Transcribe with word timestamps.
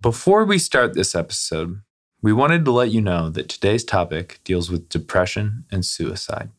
Before 0.00 0.44
we 0.44 0.60
start 0.60 0.94
this 0.94 1.16
episode, 1.16 1.80
we 2.22 2.32
wanted 2.32 2.64
to 2.64 2.70
let 2.70 2.92
you 2.92 3.00
know 3.00 3.30
that 3.30 3.48
today's 3.48 3.82
topic 3.82 4.38
deals 4.44 4.70
with 4.70 4.88
depression 4.88 5.64
and 5.72 5.84
suicide. 5.84 6.50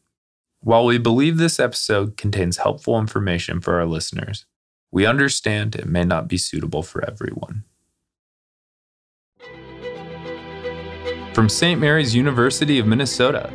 While 0.59 0.83
we 0.83 0.97
believe 0.97 1.37
this 1.37 1.57
episode 1.57 2.17
contains 2.17 2.57
helpful 2.57 2.99
information 2.99 3.61
for 3.61 3.75
our 3.75 3.85
listeners, 3.85 4.45
we 4.91 5.05
understand 5.05 5.75
it 5.75 5.85
may 5.85 6.03
not 6.03 6.27
be 6.27 6.37
suitable 6.37 6.83
for 6.83 7.01
everyone. 7.09 7.63
From 11.33 11.47
St. 11.47 11.79
Mary's 11.79 12.13
University 12.13 12.77
of 12.77 12.87
Minnesota, 12.87 13.53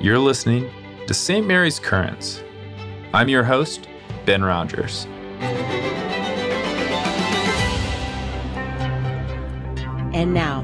you're 0.00 0.18
listening 0.18 0.70
to 1.06 1.12
St. 1.12 1.46
Mary's 1.46 1.78
Currents. 1.78 2.42
I'm 3.12 3.28
your 3.28 3.44
host, 3.44 3.86
Ben 4.24 4.42
Rogers. 4.42 5.06
And 10.16 10.32
now, 10.32 10.62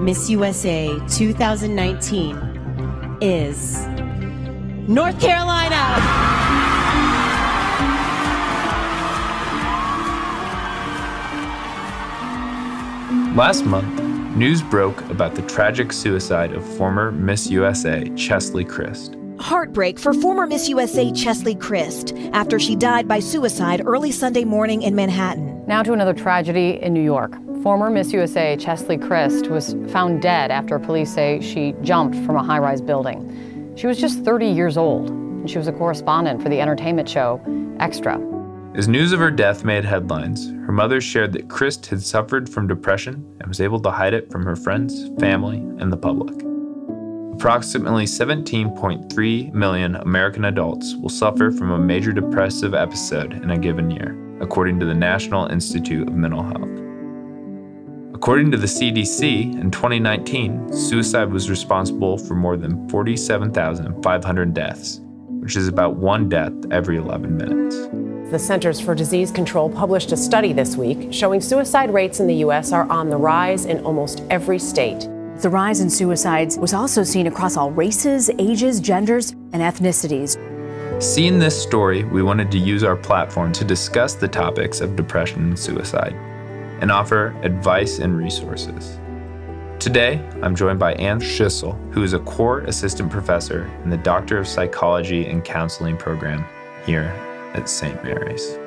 Miss 0.00 0.30
USA 0.30 0.98
2019 1.08 3.18
is 3.20 3.86
North 4.88 5.20
Carolina. 5.20 5.76
Last 13.36 13.66
month, 13.66 14.02
news 14.34 14.62
broke 14.62 14.98
about 15.10 15.34
the 15.34 15.42
tragic 15.42 15.92
suicide 15.92 16.54
of 16.54 16.64
former 16.78 17.12
Miss 17.12 17.50
USA 17.50 18.08
Cheslie 18.16 18.64
Kryst. 18.64 19.18
Heartbreak 19.38 19.98
for 19.98 20.14
former 20.14 20.46
Miss 20.46 20.66
USA 20.66 21.12
Cheslie 21.12 21.56
Kryst 21.56 22.32
after 22.32 22.58
she 22.58 22.74
died 22.74 23.06
by 23.06 23.20
suicide 23.20 23.82
early 23.84 24.10
Sunday 24.10 24.44
morning 24.44 24.80
in 24.80 24.94
Manhattan. 24.94 25.62
Now 25.66 25.82
to 25.82 25.92
another 25.92 26.14
tragedy 26.14 26.78
in 26.80 26.94
New 26.94 27.02
York. 27.02 27.36
Former 27.62 27.90
Miss 27.90 28.10
USA 28.14 28.56
Cheslie 28.56 28.96
Kryst 28.96 29.48
was 29.48 29.76
found 29.92 30.22
dead 30.22 30.50
after 30.50 30.78
police 30.78 31.12
say 31.12 31.42
she 31.42 31.74
jumped 31.82 32.16
from 32.24 32.36
a 32.36 32.42
high 32.42 32.58
rise 32.58 32.80
building. 32.80 33.74
She 33.76 33.86
was 33.86 34.00
just 34.00 34.24
30 34.24 34.46
years 34.46 34.78
old, 34.78 35.10
and 35.10 35.50
she 35.50 35.58
was 35.58 35.68
a 35.68 35.72
correspondent 35.72 36.42
for 36.42 36.48
the 36.48 36.58
entertainment 36.58 37.06
show 37.06 37.38
Extra. 37.78 38.18
As 38.74 38.88
news 38.88 39.12
of 39.12 39.20
her 39.20 39.30
death 39.30 39.62
made 39.62 39.84
headlines, 39.84 40.48
her 40.50 40.72
mother 40.72 41.02
shared 41.02 41.34
that 41.34 41.48
Kryst 41.48 41.86
had 41.86 42.02
suffered 42.02 42.48
from 42.48 42.66
depression 42.66 43.16
and 43.40 43.48
was 43.48 43.60
able 43.60 43.80
to 43.80 43.90
hide 43.90 44.14
it 44.14 44.30
from 44.30 44.42
her 44.46 44.56
friends, 44.56 45.10
family, 45.18 45.58
and 45.58 45.92
the 45.92 45.98
public. 45.98 46.34
Approximately 47.34 48.04
17.3 48.04 49.52
million 49.52 49.96
American 49.96 50.46
adults 50.46 50.94
will 50.94 51.10
suffer 51.10 51.50
from 51.50 51.72
a 51.72 51.78
major 51.78 52.12
depressive 52.12 52.72
episode 52.72 53.34
in 53.34 53.50
a 53.50 53.58
given 53.58 53.90
year, 53.90 54.16
according 54.40 54.80
to 54.80 54.86
the 54.86 54.94
National 54.94 55.46
Institute 55.46 56.08
of 56.08 56.14
Mental 56.14 56.42
Health. 56.42 56.79
According 58.20 58.50
to 58.50 58.58
the 58.58 58.66
CDC, 58.66 59.58
in 59.58 59.70
2019, 59.70 60.74
suicide 60.74 61.32
was 61.32 61.48
responsible 61.48 62.18
for 62.18 62.34
more 62.34 62.58
than 62.58 62.86
47,500 62.90 64.52
deaths, 64.52 65.00
which 65.40 65.56
is 65.56 65.68
about 65.68 65.96
one 65.96 66.28
death 66.28 66.52
every 66.70 66.98
11 66.98 67.34
minutes. 67.34 67.88
The 68.30 68.38
Centers 68.38 68.78
for 68.78 68.94
Disease 68.94 69.30
Control 69.30 69.70
published 69.70 70.12
a 70.12 70.18
study 70.18 70.52
this 70.52 70.76
week 70.76 71.10
showing 71.10 71.40
suicide 71.40 71.94
rates 71.94 72.20
in 72.20 72.26
the 72.26 72.34
U.S. 72.44 72.72
are 72.72 72.86
on 72.90 73.08
the 73.08 73.16
rise 73.16 73.64
in 73.64 73.82
almost 73.86 74.22
every 74.28 74.58
state. 74.58 75.08
The 75.38 75.48
rise 75.48 75.80
in 75.80 75.88
suicides 75.88 76.58
was 76.58 76.74
also 76.74 77.02
seen 77.02 77.26
across 77.26 77.56
all 77.56 77.70
races, 77.70 78.28
ages, 78.38 78.80
genders, 78.80 79.30
and 79.30 79.62
ethnicities. 79.62 80.36
Seeing 81.02 81.38
this 81.38 81.60
story, 81.60 82.04
we 82.04 82.22
wanted 82.22 82.52
to 82.52 82.58
use 82.58 82.84
our 82.84 82.96
platform 82.96 83.50
to 83.54 83.64
discuss 83.64 84.12
the 84.12 84.28
topics 84.28 84.82
of 84.82 84.94
depression 84.94 85.40
and 85.40 85.58
suicide 85.58 86.14
and 86.80 86.90
offer 86.90 87.36
advice 87.42 87.98
and 87.98 88.16
resources. 88.16 88.98
Today, 89.78 90.20
I'm 90.42 90.54
joined 90.54 90.78
by 90.78 90.94
Anne 90.94 91.20
Schissel, 91.20 91.72
who 91.92 92.02
is 92.02 92.12
a 92.12 92.18
core 92.18 92.60
Assistant 92.60 93.10
Professor 93.10 93.64
in 93.84 93.90
the 93.90 93.96
Doctor 93.96 94.38
of 94.38 94.46
Psychology 94.46 95.26
and 95.26 95.44
Counseling 95.44 95.96
program 95.96 96.44
here 96.84 97.14
at 97.54 97.68
St. 97.68 98.02
Mary's. 98.04 98.58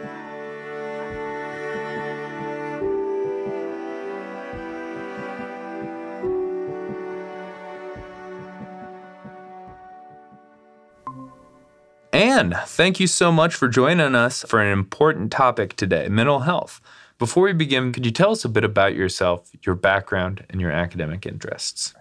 Anne, 12.11 12.55
thank 12.65 12.99
you 12.99 13.07
so 13.07 13.31
much 13.31 13.55
for 13.55 13.67
joining 13.67 14.15
us 14.15 14.43
for 14.47 14.59
an 14.59 14.71
important 14.71 15.31
topic 15.31 15.75
today 15.75 16.07
mental 16.09 16.41
health. 16.41 16.81
Before 17.23 17.44
we 17.44 17.53
begin, 17.53 17.94
could 17.94 18.06
you 18.06 18.11
tell 18.11 18.31
us 18.31 18.44
a 18.44 18.50
bit 18.50 18.66
about 18.66 18.95
yourself, 18.95 19.50
your 19.66 19.75
background, 19.75 20.45
and 20.50 20.59
your 20.59 20.72
academic 20.72 21.25
interests? 21.25 21.94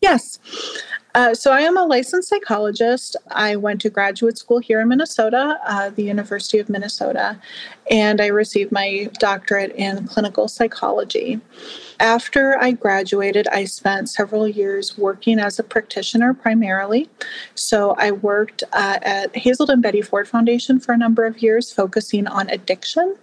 Yes. 0.00 0.38
Uh, 1.14 1.34
so 1.34 1.52
I 1.52 1.60
am 1.60 1.76
a 1.76 1.84
licensed 1.84 2.30
psychologist. 2.30 3.16
I 3.30 3.56
went 3.56 3.82
to 3.82 3.90
graduate 3.90 4.38
school 4.38 4.58
here 4.58 4.80
in 4.80 4.88
Minnesota, 4.88 5.60
uh, 5.66 5.90
the 5.90 6.04
University 6.04 6.58
of 6.58 6.70
Minnesota, 6.70 7.38
and 7.90 8.18
I 8.18 8.28
received 8.28 8.72
my 8.72 9.10
doctorate 9.18 9.72
in 9.72 10.06
clinical 10.06 10.48
psychology. 10.48 11.38
After 12.00 12.56
I 12.58 12.70
graduated, 12.70 13.48
I 13.48 13.66
spent 13.66 14.08
several 14.08 14.48
years 14.48 14.96
working 14.96 15.38
as 15.38 15.58
a 15.58 15.64
practitioner 15.64 16.32
primarily. 16.32 17.10
So 17.54 17.94
I 17.98 18.12
worked 18.12 18.62
uh, 18.72 19.00
at 19.02 19.36
Hazelden 19.36 19.82
Betty 19.82 20.00
Ford 20.00 20.26
Foundation 20.26 20.80
for 20.80 20.92
a 20.92 20.98
number 20.98 21.26
of 21.26 21.42
years, 21.42 21.70
focusing 21.70 22.26
on 22.26 22.48
addiction 22.48 23.16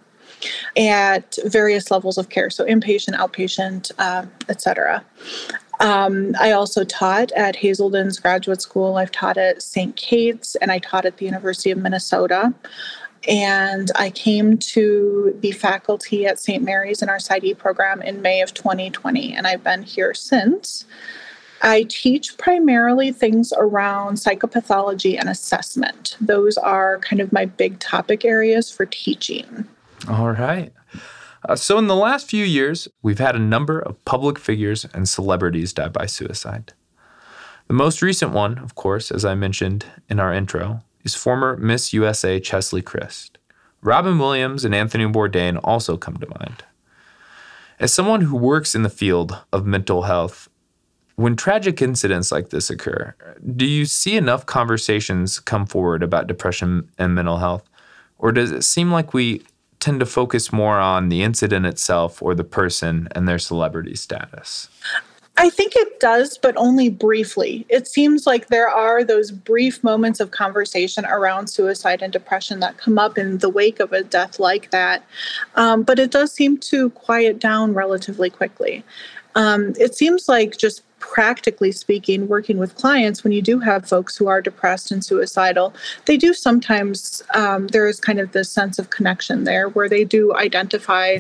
at 0.78 1.38
various 1.46 1.92
levels 1.92 2.18
of 2.18 2.30
care, 2.30 2.50
so 2.50 2.66
inpatient, 2.66 3.16
outpatient, 3.16 3.92
uh. 3.98 5.00
Um, 5.80 6.36
I 6.40 6.52
also 6.52 6.84
taught 6.84 7.32
at 7.34 7.56
Hazelden's 7.56 8.20
graduate 8.20 8.62
school. 8.62 8.98
I've 8.98 9.12
taught 9.12 9.38
at 9.38 9.62
St. 9.62 9.96
Kate's 9.96 10.56
and 10.56 10.72
I 10.72 10.80
taught 10.80 11.06
at 11.06 11.18
the 11.18 11.26
University 11.26 11.72
of 11.72 11.78
Minnesota. 11.78 12.54
And 13.28 13.90
I 13.96 14.10
came 14.10 14.58
to 14.58 15.36
the 15.40 15.52
faculty 15.52 16.26
at 16.26 16.40
St. 16.40 16.64
Mary's 16.64 17.02
in 17.02 17.10
our 17.10 17.18
PsyD 17.18 17.58
program 17.58 18.02
in 18.02 18.22
May 18.22 18.42
of 18.42 18.54
2020, 18.54 19.34
and 19.34 19.48
I've 19.48 19.64
been 19.64 19.84
here 19.84 20.14
since. 20.14 20.86
I 21.62 21.86
teach 21.88 22.38
primarily 22.38 23.14
things 23.14 23.54
around 23.56 24.18
psychopathology 24.18 25.18
and 25.18 25.30
assessment. 25.30 26.18
Those 26.20 26.58
are 26.58 27.00
kind 27.00 27.22
of 27.22 27.32
my 27.32 27.46
big 27.46 27.80
topic 27.80 28.26
areas 28.26 28.70
for 28.70 28.86
teaching. 28.86 29.66
All 30.10 30.32
right. 30.32 30.74
Uh, 31.48 31.56
so, 31.56 31.78
in 31.78 31.88
the 31.88 31.96
last 31.96 32.30
few 32.30 32.46
years, 32.46 32.88
we've 33.02 33.20
had 33.20 33.36
a 33.36 33.40
number 33.40 33.80
of 33.80 34.04
public 34.06 34.40
figures 34.40 34.86
and 34.94 35.08
celebrities 35.08 35.74
die 35.74 35.90
by 35.90 36.06
suicide. 36.06 36.74
The 37.68 37.74
most 37.74 38.02
recent 38.02 38.32
one, 38.32 38.58
of 38.60 38.76
course, 38.76 39.12
as 39.12 39.24
I 39.24 39.36
mentioned 39.36 39.86
in 40.10 40.20
our 40.20 40.34
intro, 40.34 40.82
is 41.04 41.16
former 41.16 41.58
Miss 41.58 41.94
USA 41.94 42.40
Cheslie 42.40 42.82
Kryst. 42.82 43.32
Robin 43.82 44.18
Williams 44.18 44.64
and 44.64 44.74
Anthony 44.74 45.06
Bourdain 45.06 45.60
also 45.64 45.98
come 45.98 46.18
to 46.18 46.28
mind. 46.40 46.64
As 47.80 47.94
someone 47.94 48.22
who 48.22 48.38
works 48.38 48.76
in 48.76 48.84
the 48.84 48.90
field 48.90 49.38
of 49.52 49.66
mental 49.66 50.04
health, 50.04 50.48
when 51.16 51.36
tragic 51.36 51.82
incidents 51.82 52.32
like 52.32 52.50
this 52.50 52.70
occur, 52.70 53.16
do 53.56 53.66
you 53.66 53.86
see 53.86 54.16
enough 54.16 54.46
conversations 54.46 55.40
come 55.40 55.66
forward 55.66 56.04
about 56.04 56.28
depression 56.28 56.90
and 56.98 57.14
mental 57.14 57.38
health? 57.38 57.70
Or 58.18 58.32
does 58.32 58.52
it 58.52 58.64
seem 58.64 58.92
like 58.92 59.14
we 59.14 59.44
tend 59.84 60.00
to 60.00 60.06
focus 60.06 60.54
more 60.54 60.80
on 60.80 61.10
the 61.10 61.24
incident 61.24 61.66
itself 61.66 62.22
or 62.22 62.34
the 62.34 62.44
person 62.44 63.08
and 63.12 63.28
their 63.28 63.38
celebrity 63.38 63.96
status? 63.96 64.70
I 65.36 65.50
think 65.50 65.74
it 65.76 66.00
does, 66.00 66.38
but 66.38 66.56
only 66.56 66.90
briefly. 66.90 67.66
It 67.68 67.88
seems 67.88 68.26
like 68.26 68.48
there 68.48 68.70
are 68.70 69.04
those 69.04 69.32
brief 69.32 69.84
moments 69.84 70.20
of 70.20 70.32
conversation 70.32 71.06
around 71.06 71.48
suicide 71.48 72.02
and 72.02 72.14
depression 72.14 72.60
that 72.62 72.78
come 72.78 72.98
up 72.98 73.18
in 73.18 73.40
the 73.40 73.50
wake 73.50 73.80
of 73.80 73.92
a 73.92 74.04
death 74.04 74.40
like 74.40 74.72
that. 74.72 75.04
Um, 75.56 75.84
but 75.84 76.00
it 76.00 76.12
does 76.12 76.32
seem 76.32 76.60
to 76.60 76.92
quiet 76.92 77.40
down 77.40 77.74
relatively 77.74 78.30
quickly. 78.30 78.84
Um, 79.36 79.74
it 79.80 79.96
seems 79.96 80.30
like 80.30 80.58
just 80.58 80.84
practically 81.12 81.72
speaking, 81.72 82.28
working 82.28 82.58
with 82.58 82.76
clients, 82.76 83.24
when 83.24 83.34
you 83.34 83.42
do 83.42 83.60
have 83.60 83.88
folks 83.88 84.16
who 84.16 84.28
are 84.28 84.42
depressed 84.42 84.90
and 84.90 85.04
suicidal, 85.04 85.74
they 86.06 86.16
do 86.16 86.34
sometimes, 86.34 87.22
um, 87.34 87.68
there 87.68 87.88
is 87.88 88.00
kind 88.00 88.20
of 88.20 88.32
this 88.32 88.50
sense 88.50 88.80
of 88.80 88.90
connection 88.90 89.44
there 89.44 89.68
where 89.70 89.90
they 89.90 90.06
do 90.06 90.34
identify 90.36 91.20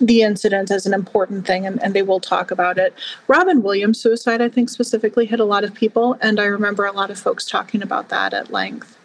the 0.00 0.22
incident 0.22 0.70
as 0.70 0.86
an 0.86 0.94
important 0.94 1.46
thing 1.46 1.66
and, 1.66 1.82
and 1.82 1.92
they 1.92 2.02
will 2.02 2.20
talk 2.20 2.50
about 2.52 2.78
it. 2.78 2.94
Robin 3.26 3.62
Williams' 3.62 4.00
suicide, 4.00 4.40
I 4.40 4.48
think, 4.48 4.70
specifically 4.70 5.26
hit 5.26 5.40
a 5.40 5.44
lot 5.44 5.64
of 5.64 5.74
people, 5.74 6.16
and 6.20 6.38
I 6.38 6.44
remember 6.44 6.86
a 6.86 6.92
lot 6.92 7.10
of 7.10 7.18
folks 7.18 7.44
talking 7.44 7.82
about 7.82 8.08
that 8.10 8.32
at 8.32 8.50
length. 8.50 8.96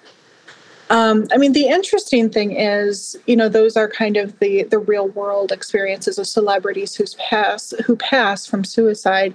Um, 0.91 1.29
I 1.31 1.37
mean, 1.37 1.53
the 1.53 1.67
interesting 1.67 2.29
thing 2.29 2.51
is, 2.51 3.15
you 3.25 3.37
know, 3.37 3.47
those 3.47 3.77
are 3.77 3.87
kind 3.87 4.17
of 4.17 4.37
the 4.39 4.63
the 4.63 4.77
real 4.77 5.07
world 5.07 5.53
experiences 5.53 6.19
of 6.19 6.27
celebrities 6.27 6.95
who's 6.95 7.15
pass 7.15 7.73
who 7.85 7.95
pass 7.95 8.45
from 8.45 8.65
suicide. 8.65 9.33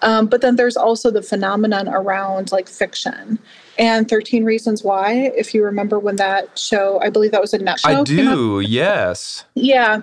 Um, 0.00 0.26
but 0.26 0.40
then 0.40 0.56
there's 0.56 0.78
also 0.78 1.10
the 1.10 1.22
phenomenon 1.22 1.88
around 1.88 2.52
like 2.52 2.68
fiction. 2.68 3.38
and 3.78 4.08
13 4.08 4.44
Reasons 4.44 4.84
Why, 4.84 5.32
if 5.36 5.52
you 5.52 5.64
remember 5.64 5.98
when 5.98 6.16
that 6.16 6.58
show, 6.58 7.00
I 7.00 7.10
believe 7.10 7.32
that 7.32 7.40
was 7.40 7.52
a 7.52 7.58
net 7.58 7.80
show. 7.80 8.00
I 8.00 8.02
do, 8.04 8.60
yes. 8.60 9.44
Yeah. 9.54 10.02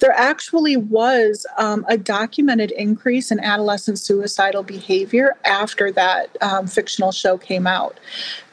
There 0.00 0.12
actually 0.12 0.76
was 0.76 1.46
um, 1.58 1.84
a 1.88 1.96
documented 1.96 2.72
increase 2.72 3.30
in 3.30 3.40
adolescent 3.40 3.98
suicidal 3.98 4.62
behavior 4.62 5.34
after 5.44 5.90
that 5.92 6.36
um, 6.42 6.66
fictional 6.66 7.10
show 7.10 7.38
came 7.38 7.66
out. 7.66 7.98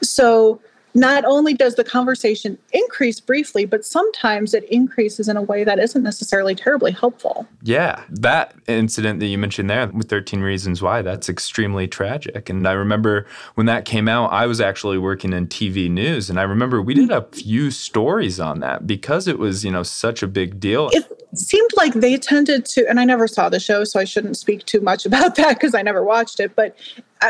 So, 0.02 0.62
not 0.94 1.26
only 1.26 1.54
does 1.54 1.76
the 1.76 1.84
conversation 1.84 2.58
increase 2.72 3.20
briefly, 3.20 3.66
but 3.66 3.84
sometimes 3.86 4.54
it 4.54 4.64
increases 4.66 5.28
in 5.28 5.38
a 5.38 5.42
way 5.42 5.64
that 5.64 5.80
isn't 5.80 6.04
necessarily 6.04 6.54
terribly 6.56 6.92
helpful. 6.92 7.48
Yeah, 7.64 8.04
that 8.10 8.54
incident 8.68 9.20
that 9.20 9.28
you 9.28 9.38
mentioned 9.38 9.70
there 9.70 9.88
with 9.88 10.10
13 10.10 10.42
Reasons 10.42 10.82
Why, 10.82 11.02
that's 11.02 11.30
extremely 11.30 11.88
tragic. 11.88 12.50
And 12.50 12.68
I 12.68 12.74
remember 12.74 13.26
when 13.56 13.66
that 13.66 13.86
came 13.86 14.08
out, 14.08 14.32
I 14.32 14.46
was 14.46 14.62
actually 14.62 14.98
working 14.98 15.34
in 15.34 15.48
TV 15.48 15.90
news. 15.90 16.30
And 16.30 16.40
I 16.40 16.44
remember 16.44 16.82
we 16.82 16.94
did 16.94 17.12
a 17.12 17.24
few 17.32 17.72
stories 17.72 18.40
on 18.40 18.60
that 18.60 18.86
because 18.86 19.28
it 19.28 19.40
was, 19.40 19.66
you 19.66 19.72
know, 19.72 19.84
such 19.84 20.22
a 20.22 20.28
big 20.28 20.60
deal. 20.60 20.90
It 20.92 21.06
seemed 21.38 21.72
like 21.76 21.94
they 21.94 22.18
tended 22.18 22.66
to, 22.66 22.88
and 22.88 23.00
I 23.00 23.06
never 23.06 23.28
saw 23.28 23.50
the 23.50 23.60
show, 23.60 23.84
so 23.84 24.00
I 24.00 24.04
shouldn't 24.04 24.38
speak 24.38 24.66
too 24.66 24.82
much 24.82 25.06
about 25.08 25.36
that 25.36 25.56
because 25.56 25.74
I 25.74 25.82
never 25.82 26.04
watched 26.04 26.40
it. 26.40 26.56
But 26.56 26.78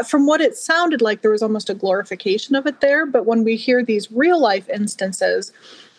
from 0.06 0.25
what 0.25 0.42
it 0.42 0.57
sounded 0.57 1.01
like, 1.01 1.22
there 1.22 1.31
was 1.31 1.44
almost 1.44 1.69
a 1.69 1.74
glorification 1.74 2.56
of 2.56 2.66
it 2.66 2.81
there. 2.81 3.06
But 3.06 3.25
when 3.25 3.44
we 3.44 3.56
hear 3.56 3.84
these 3.84 4.12
real 4.12 4.42
life 4.42 4.68
instances, 4.69 5.51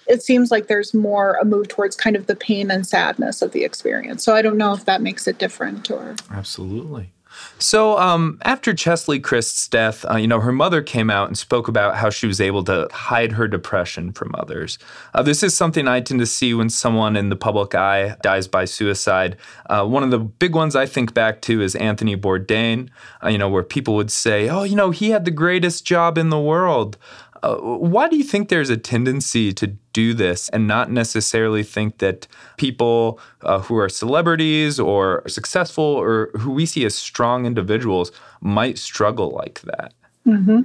it 0.06 0.22
seems 0.22 0.50
like 0.50 0.66
there's 0.66 0.92
more 0.92 1.34
a 1.40 1.44
move 1.44 1.68
towards 1.68 1.96
kind 1.96 2.16
of 2.16 2.26
the 2.26 2.36
pain 2.36 2.70
and 2.70 2.86
sadness 2.86 3.42
of 3.42 3.52
the 3.52 3.64
experience. 3.64 4.24
So 4.24 4.34
I 4.34 4.42
don't 4.42 4.58
know 4.58 4.74
if 4.74 4.84
that 4.84 5.02
makes 5.02 5.26
it 5.26 5.38
different 5.38 5.90
or. 5.90 6.16
Absolutely. 6.30 7.10
So 7.58 7.98
um, 7.98 8.38
after 8.44 8.74
Cheslie 8.74 9.20
Kryst's 9.20 9.68
death, 9.68 10.04
uh, 10.10 10.16
you 10.16 10.26
know, 10.26 10.40
her 10.40 10.52
mother 10.52 10.82
came 10.82 11.10
out 11.10 11.28
and 11.28 11.38
spoke 11.38 11.68
about 11.68 11.96
how 11.96 12.10
she 12.10 12.26
was 12.26 12.40
able 12.40 12.64
to 12.64 12.88
hide 12.92 13.32
her 13.32 13.48
depression 13.48 14.12
from 14.12 14.34
others. 14.34 14.78
Uh, 15.14 15.22
this 15.22 15.42
is 15.42 15.54
something 15.54 15.88
I 15.88 16.00
tend 16.00 16.20
to 16.20 16.26
see 16.26 16.52
when 16.54 16.68
someone 16.68 17.16
in 17.16 17.28
the 17.28 17.36
public 17.36 17.74
eye 17.74 18.16
dies 18.22 18.48
by 18.48 18.64
suicide. 18.64 19.36
Uh, 19.66 19.86
one 19.86 20.02
of 20.02 20.10
the 20.10 20.18
big 20.18 20.54
ones 20.54 20.76
I 20.76 20.86
think 20.86 21.14
back 21.14 21.40
to 21.42 21.62
is 21.62 21.74
Anthony 21.76 22.16
Bourdain, 22.16 22.90
uh, 23.22 23.28
you 23.28 23.38
know, 23.38 23.48
where 23.48 23.62
people 23.62 23.94
would 23.94 24.10
say, 24.10 24.48
oh, 24.48 24.64
you 24.64 24.76
know, 24.76 24.90
he 24.90 25.10
had 25.10 25.24
the 25.24 25.30
greatest 25.30 25.84
job 25.86 26.18
in 26.18 26.30
the 26.30 26.40
world. 26.40 26.98
Uh, 27.44 27.56
why 27.58 28.08
do 28.08 28.16
you 28.16 28.24
think 28.24 28.48
there's 28.48 28.70
a 28.70 28.76
tendency 28.76 29.52
to 29.52 29.66
do 29.92 30.14
this 30.14 30.48
and 30.48 30.66
not 30.66 30.90
necessarily 30.90 31.62
think 31.62 31.98
that 31.98 32.26
people 32.56 33.20
uh, 33.42 33.58
who 33.58 33.76
are 33.76 33.90
celebrities 33.90 34.80
or 34.80 35.22
successful 35.28 35.84
or 35.84 36.30
who 36.38 36.52
we 36.52 36.64
see 36.64 36.86
as 36.86 36.94
strong 36.94 37.44
individuals 37.44 38.10
might 38.40 38.78
struggle 38.78 39.30
like 39.30 39.60
that? 39.60 39.92
Mm-hmm. 40.26 40.62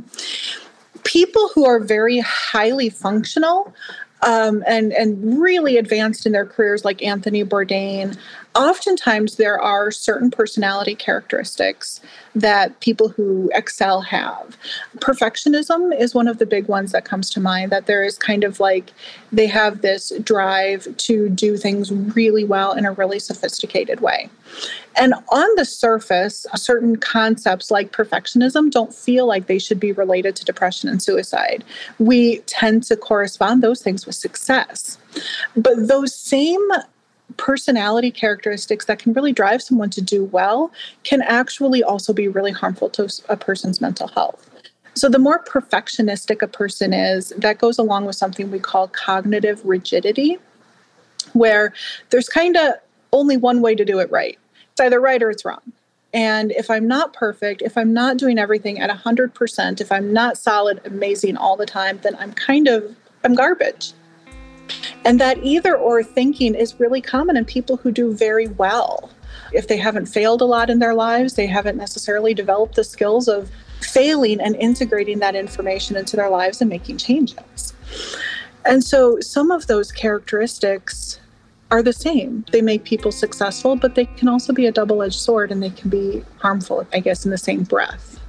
People 1.03 1.49
who 1.53 1.65
are 1.65 1.81
very 1.81 2.19
highly 2.19 2.89
functional 2.89 3.73
um, 4.21 4.63
and 4.67 4.91
and 4.93 5.39
really 5.41 5.77
advanced 5.77 6.25
in 6.25 6.31
their 6.31 6.45
careers, 6.45 6.83
like 6.83 7.01
Anthony 7.01 7.43
Bourdain, 7.43 8.17
oftentimes 8.55 9.35
there 9.35 9.59
are 9.59 9.91
certain 9.91 10.29
personality 10.29 10.95
characteristics 10.95 12.01
that 12.35 12.79
people 12.79 13.09
who 13.09 13.49
excel 13.53 14.01
have. 14.01 14.57
Perfectionism 14.97 15.97
is 15.97 16.13
one 16.13 16.27
of 16.27 16.37
the 16.37 16.45
big 16.45 16.67
ones 16.67 16.91
that 16.91 17.05
comes 17.05 17.29
to 17.31 17.39
mind, 17.39 17.71
that 17.71 17.85
there 17.85 18.03
is 18.03 18.17
kind 18.17 18.43
of 18.43 18.59
like 18.59 18.91
they 19.31 19.47
have 19.47 19.81
this 19.81 20.11
drive 20.23 20.95
to 20.97 21.29
do 21.29 21.57
things 21.57 21.91
really 21.91 22.43
well 22.43 22.73
in 22.73 22.85
a 22.85 22.91
really 22.91 23.19
sophisticated 23.19 24.01
way. 24.01 24.29
And 24.99 25.13
on 25.29 25.47
the 25.55 25.63
surface, 25.63 26.45
certain 26.55 26.97
concepts 26.97 27.71
like 27.71 27.93
perfectionism 27.93 28.69
don't 28.69 28.93
feel 28.93 29.25
like 29.25 29.47
they 29.47 29.57
should 29.57 29.79
be 29.79 29.93
related 29.93 30.35
to 30.35 30.45
depression 30.45 30.89
and 30.89 31.01
suicide. 31.01 31.63
We 31.99 32.39
tend 32.39 32.83
to 32.83 32.97
correspond 32.97 33.63
those 33.63 33.81
things 33.81 34.05
with 34.05 34.15
success. 34.15 34.97
But 35.55 35.87
those 35.87 36.13
same 36.13 36.59
personality 37.37 38.11
characteristics 38.11 38.85
that 38.85 38.99
can 38.99 39.13
really 39.13 39.31
drive 39.31 39.61
someone 39.61 39.89
to 39.91 40.01
do 40.01 40.25
well 40.25 40.69
can 41.03 41.21
actually 41.21 41.81
also 41.81 42.11
be 42.11 42.27
really 42.27 42.51
harmful 42.51 42.89
to 42.89 43.09
a 43.29 43.37
person's 43.37 43.79
mental 43.79 44.09
health. 44.09 44.49
So, 44.95 45.07
the 45.07 45.19
more 45.19 45.41
perfectionistic 45.45 46.41
a 46.41 46.47
person 46.47 46.91
is, 46.91 47.29
that 47.37 47.59
goes 47.59 47.77
along 47.77 48.05
with 48.05 48.17
something 48.17 48.51
we 48.51 48.59
call 48.59 48.89
cognitive 48.89 49.63
rigidity, 49.63 50.39
where 51.31 51.73
there's 52.09 52.27
kind 52.27 52.57
of 52.57 52.73
only 53.13 53.37
one 53.37 53.61
way 53.61 53.75
to 53.75 53.85
do 53.85 53.99
it 53.99 54.11
right. 54.11 54.37
It's 54.79 54.85
either 54.85 55.01
right 55.01 55.21
or 55.21 55.29
it's 55.29 55.43
wrong. 55.43 55.73
And 56.13 56.53
if 56.53 56.69
I'm 56.69 56.87
not 56.87 57.11
perfect, 57.11 57.61
if 57.61 57.77
I'm 57.77 57.91
not 57.91 58.15
doing 58.15 58.39
everything 58.39 58.79
at 58.79 58.89
100%, 58.89 59.81
if 59.81 59.91
I'm 59.91 60.13
not 60.13 60.37
solid, 60.37 60.79
amazing 60.85 61.35
all 61.35 61.57
the 61.57 61.65
time, 61.65 61.99
then 62.01 62.15
I'm 62.15 62.31
kind 62.31 62.69
of, 62.69 62.95
I'm 63.25 63.35
garbage. 63.35 63.91
And 65.03 65.19
that 65.19 65.43
either 65.43 65.75
or 65.75 66.01
thinking 66.01 66.55
is 66.55 66.79
really 66.79 67.01
common 67.01 67.35
in 67.35 67.43
people 67.43 67.75
who 67.75 67.91
do 67.91 68.13
very 68.13 68.47
well. 68.47 69.11
If 69.51 69.67
they 69.67 69.75
haven't 69.75 70.05
failed 70.05 70.39
a 70.41 70.45
lot 70.45 70.69
in 70.69 70.79
their 70.79 70.93
lives, 70.93 71.33
they 71.33 71.47
haven't 71.47 71.75
necessarily 71.75 72.33
developed 72.33 72.75
the 72.75 72.85
skills 72.85 73.27
of 73.27 73.51
failing 73.81 74.39
and 74.39 74.55
integrating 74.55 75.19
that 75.19 75.35
information 75.35 75.97
into 75.97 76.15
their 76.15 76.29
lives 76.29 76.61
and 76.61 76.69
making 76.69 76.99
changes. 76.99 77.73
And 78.63 78.81
so 78.81 79.19
some 79.19 79.51
of 79.51 79.67
those 79.67 79.91
characteristics 79.91 81.18
are 81.71 81.83
the 81.83 81.93
same. 81.93 82.45
They 82.51 82.61
make 82.61 82.83
people 82.83 83.11
successful, 83.11 83.75
but 83.75 83.95
they 83.95 84.05
can 84.05 84.27
also 84.27 84.53
be 84.53 84.65
a 84.65 84.71
double 84.71 85.03
edged 85.03 85.19
sword 85.19 85.51
and 85.51 85.61
they 85.61 85.69
can 85.69 85.89
be 85.89 86.23
harmful, 86.37 86.85
I 86.93 86.99
guess, 86.99 87.25
in 87.25 87.31
the 87.31 87.37
same 87.37 87.63
breath. 87.63 88.19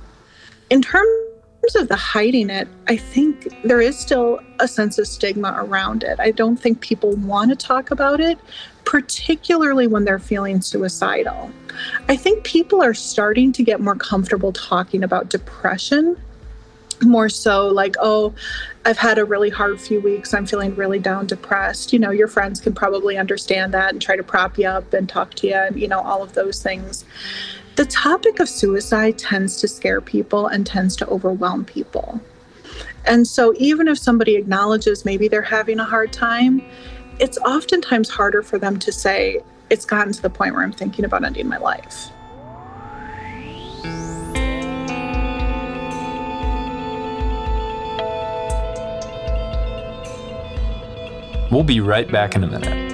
In 0.69 0.83
terms 0.83 1.31
terms 1.61 1.83
of 1.83 1.89
the 1.89 1.97
hiding 1.97 2.51
it, 2.51 2.69
I 2.89 2.97
think 2.97 3.49
there 3.63 3.81
is 3.81 3.99
still 3.99 4.41
a 4.59 4.69
sense 4.69 4.99
of 4.99 5.07
stigma 5.07 5.55
around 5.59 6.03
it. 6.03 6.19
I 6.19 6.31
don't 6.31 6.57
think 6.57 6.81
people 6.81 7.13
want 7.17 7.51
to 7.51 7.57
talk 7.57 7.91
about 7.91 8.21
it, 8.21 8.39
particularly 8.85 9.87
when 9.87 10.05
they're 10.05 10.19
feeling 10.19 10.61
suicidal. 10.61 11.51
I 12.09 12.17
think 12.17 12.45
people 12.45 12.83
are 12.83 12.95
starting 12.95 13.53
to 13.53 13.63
get 13.63 13.81
more 13.81 13.95
comfortable 13.95 14.53
talking 14.53 15.03
about 15.03 15.29
depression. 15.29 16.17
More 17.03 17.29
so, 17.29 17.69
like, 17.69 17.97
oh, 18.01 18.35
I've 18.85 18.99
had 18.99 19.19
a 19.19 19.25
really 19.25 19.51
hard 19.51 19.81
few 19.81 20.01
weeks. 20.01 20.35
I'm 20.35 20.47
feeling 20.47 20.75
really 20.75 20.99
down, 20.99 21.27
depressed. 21.27 21.93
You 21.93 21.99
know, 21.99 22.11
your 22.11 22.29
friends 22.29 22.61
can 22.61 22.75
probably 22.75 23.17
understand 23.17 23.73
that 23.75 23.93
and 23.93 24.03
try 24.03 24.17
to 24.17 24.23
prop 24.23 24.59
you 24.59 24.69
up 24.69 24.93
and 24.93 25.09
talk 25.09 25.35
to 25.35 25.47
you 25.47 25.55
and, 25.55 25.81
you 25.81 25.89
know, 25.89 26.01
all 26.01 26.23
of 26.23 26.35
those 26.35 26.63
things 26.63 27.05
the 27.81 27.87
topic 27.87 28.41
of 28.41 28.49
suicide 28.49 29.17
tends 29.17 29.57
to 29.59 29.67
scare 29.67 30.03
people 30.03 30.49
and 30.49 30.67
tends 30.67 30.95
to 30.97 31.07
overwhelm 31.09 31.65
people. 31.65 32.21
And 33.07 33.27
so, 33.27 33.55
even 33.57 33.89
if 33.89 33.99
somebody 33.99 34.37
acknowledges 34.37 35.07
maybe 35.07 35.29
they're 35.29 35.41
having 35.41 35.81
a 35.81 35.85
hard 35.85 36.13
time, 36.13 36.63
it's 37.19 37.39
oftentimes 37.39 38.11
harder 38.11 38.43
for 38.43 38.59
them 38.59 38.79
to 38.81 38.93
say, 38.93 39.41
It's 39.71 39.87
gotten 39.87 40.13
to 40.13 40.21
the 40.21 40.29
point 40.29 40.55
where 40.55 40.63
I'm 40.63 40.73
thinking 40.73 41.07
about 41.07 41.25
ending 41.25 41.49
my 41.49 41.57
life. 41.57 42.11
We'll 51.51 51.65
be 51.65 51.81
right 51.81 52.11
back 52.11 52.37
in 52.37 52.45
a 52.45 52.47
minute. 52.47 52.90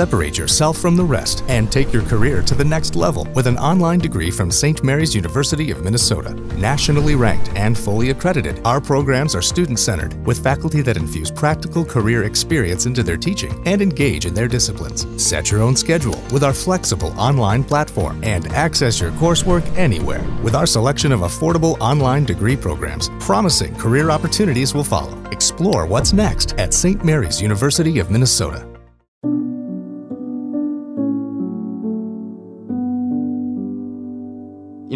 Separate 0.00 0.38
yourself 0.38 0.78
from 0.78 0.96
the 0.96 1.04
rest 1.04 1.44
and 1.48 1.70
take 1.70 1.92
your 1.92 2.02
career 2.04 2.40
to 2.40 2.54
the 2.54 2.64
next 2.64 2.96
level 2.96 3.28
with 3.34 3.46
an 3.46 3.58
online 3.58 3.98
degree 3.98 4.30
from 4.30 4.50
St. 4.50 4.82
Mary's 4.82 5.14
University 5.14 5.70
of 5.70 5.84
Minnesota. 5.84 6.32
Nationally 6.56 7.16
ranked 7.16 7.50
and 7.50 7.76
fully 7.76 8.08
accredited, 8.08 8.62
our 8.64 8.80
programs 8.80 9.34
are 9.34 9.42
student 9.42 9.78
centered 9.78 10.14
with 10.26 10.42
faculty 10.42 10.80
that 10.80 10.96
infuse 10.96 11.30
practical 11.30 11.84
career 11.84 12.24
experience 12.24 12.86
into 12.86 13.02
their 13.02 13.18
teaching 13.18 13.62
and 13.66 13.82
engage 13.82 14.24
in 14.24 14.32
their 14.32 14.48
disciplines. 14.48 15.06
Set 15.22 15.50
your 15.50 15.60
own 15.60 15.76
schedule 15.76 16.18
with 16.32 16.44
our 16.44 16.54
flexible 16.54 17.12
online 17.20 17.62
platform 17.62 18.24
and 18.24 18.46
access 18.54 19.02
your 19.02 19.10
coursework 19.10 19.66
anywhere 19.76 20.24
with 20.42 20.54
our 20.54 20.64
selection 20.64 21.12
of 21.12 21.20
affordable 21.20 21.78
online 21.78 22.24
degree 22.24 22.56
programs. 22.56 23.10
Promising 23.20 23.76
career 23.76 24.08
opportunities 24.10 24.72
will 24.72 24.82
follow. 24.82 25.22
Explore 25.30 25.84
what's 25.84 26.14
next 26.14 26.54
at 26.58 26.72
St. 26.72 27.04
Mary's 27.04 27.42
University 27.42 27.98
of 27.98 28.10
Minnesota. 28.10 28.69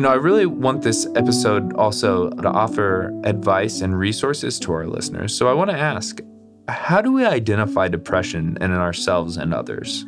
Know, 0.04 0.10
I 0.10 0.16
really 0.16 0.46
want 0.46 0.82
this 0.82 1.06
episode 1.16 1.72
also 1.74 2.30
to 2.30 2.48
offer 2.48 3.12
advice 3.24 3.80
and 3.80 3.98
resources 3.98 4.60
to 4.60 4.72
our 4.72 4.86
listeners. 4.86 5.36
So 5.36 5.48
I 5.48 5.54
want 5.54 5.70
to 5.70 5.76
ask 5.76 6.20
how 6.68 7.02
do 7.02 7.12
we 7.12 7.24
identify 7.24 7.88
depression 7.88 8.56
in 8.60 8.72
ourselves 8.72 9.36
and 9.36 9.52
others? 9.52 10.04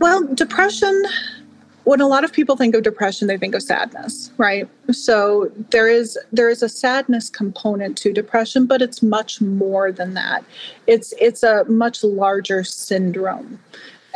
Well, 0.00 0.24
depression 0.34 1.02
when 1.84 2.00
a 2.02 2.06
lot 2.06 2.22
of 2.22 2.32
people 2.32 2.54
think 2.54 2.74
of 2.74 2.82
depression 2.82 3.28
they 3.28 3.38
think 3.38 3.54
of 3.54 3.62
sadness 3.62 4.30
right 4.36 4.68
so 4.92 5.50
there 5.70 5.88
is 5.88 6.18
there 6.32 6.50
is 6.50 6.62
a 6.62 6.68
sadness 6.68 7.30
component 7.30 7.96
to 7.96 8.12
depression 8.12 8.66
but 8.66 8.82
it's 8.82 9.02
much 9.02 9.40
more 9.40 9.90
than 9.90 10.12
that 10.12 10.44
it's 10.86 11.14
it's 11.18 11.42
a 11.42 11.64
much 11.64 12.04
larger 12.04 12.62
syndrome 12.62 13.58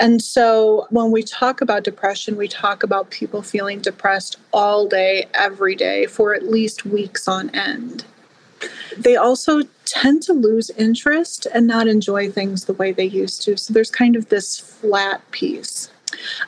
and 0.02 0.20
so 0.20 0.86
when 0.90 1.12
we 1.12 1.22
talk 1.22 1.60
about 1.60 1.84
depression 1.84 2.36
we 2.36 2.48
talk 2.48 2.82
about 2.82 3.10
people 3.10 3.40
feeling 3.40 3.80
depressed 3.80 4.36
all 4.52 4.88
day 4.88 5.26
every 5.32 5.76
day 5.76 6.06
for 6.06 6.34
at 6.34 6.42
least 6.42 6.84
weeks 6.84 7.28
on 7.28 7.48
end. 7.50 8.04
They 8.98 9.16
also 9.16 9.62
tend 9.84 10.22
to 10.24 10.32
lose 10.32 10.70
interest 10.70 11.46
and 11.54 11.66
not 11.66 11.88
enjoy 11.88 12.30
things 12.30 12.64
the 12.64 12.74
way 12.74 12.92
they 12.92 13.04
used 13.04 13.42
to. 13.42 13.56
So 13.56 13.72
there's 13.72 13.90
kind 13.90 14.16
of 14.16 14.28
this 14.28 14.58
flat 14.58 15.28
piece 15.30 15.91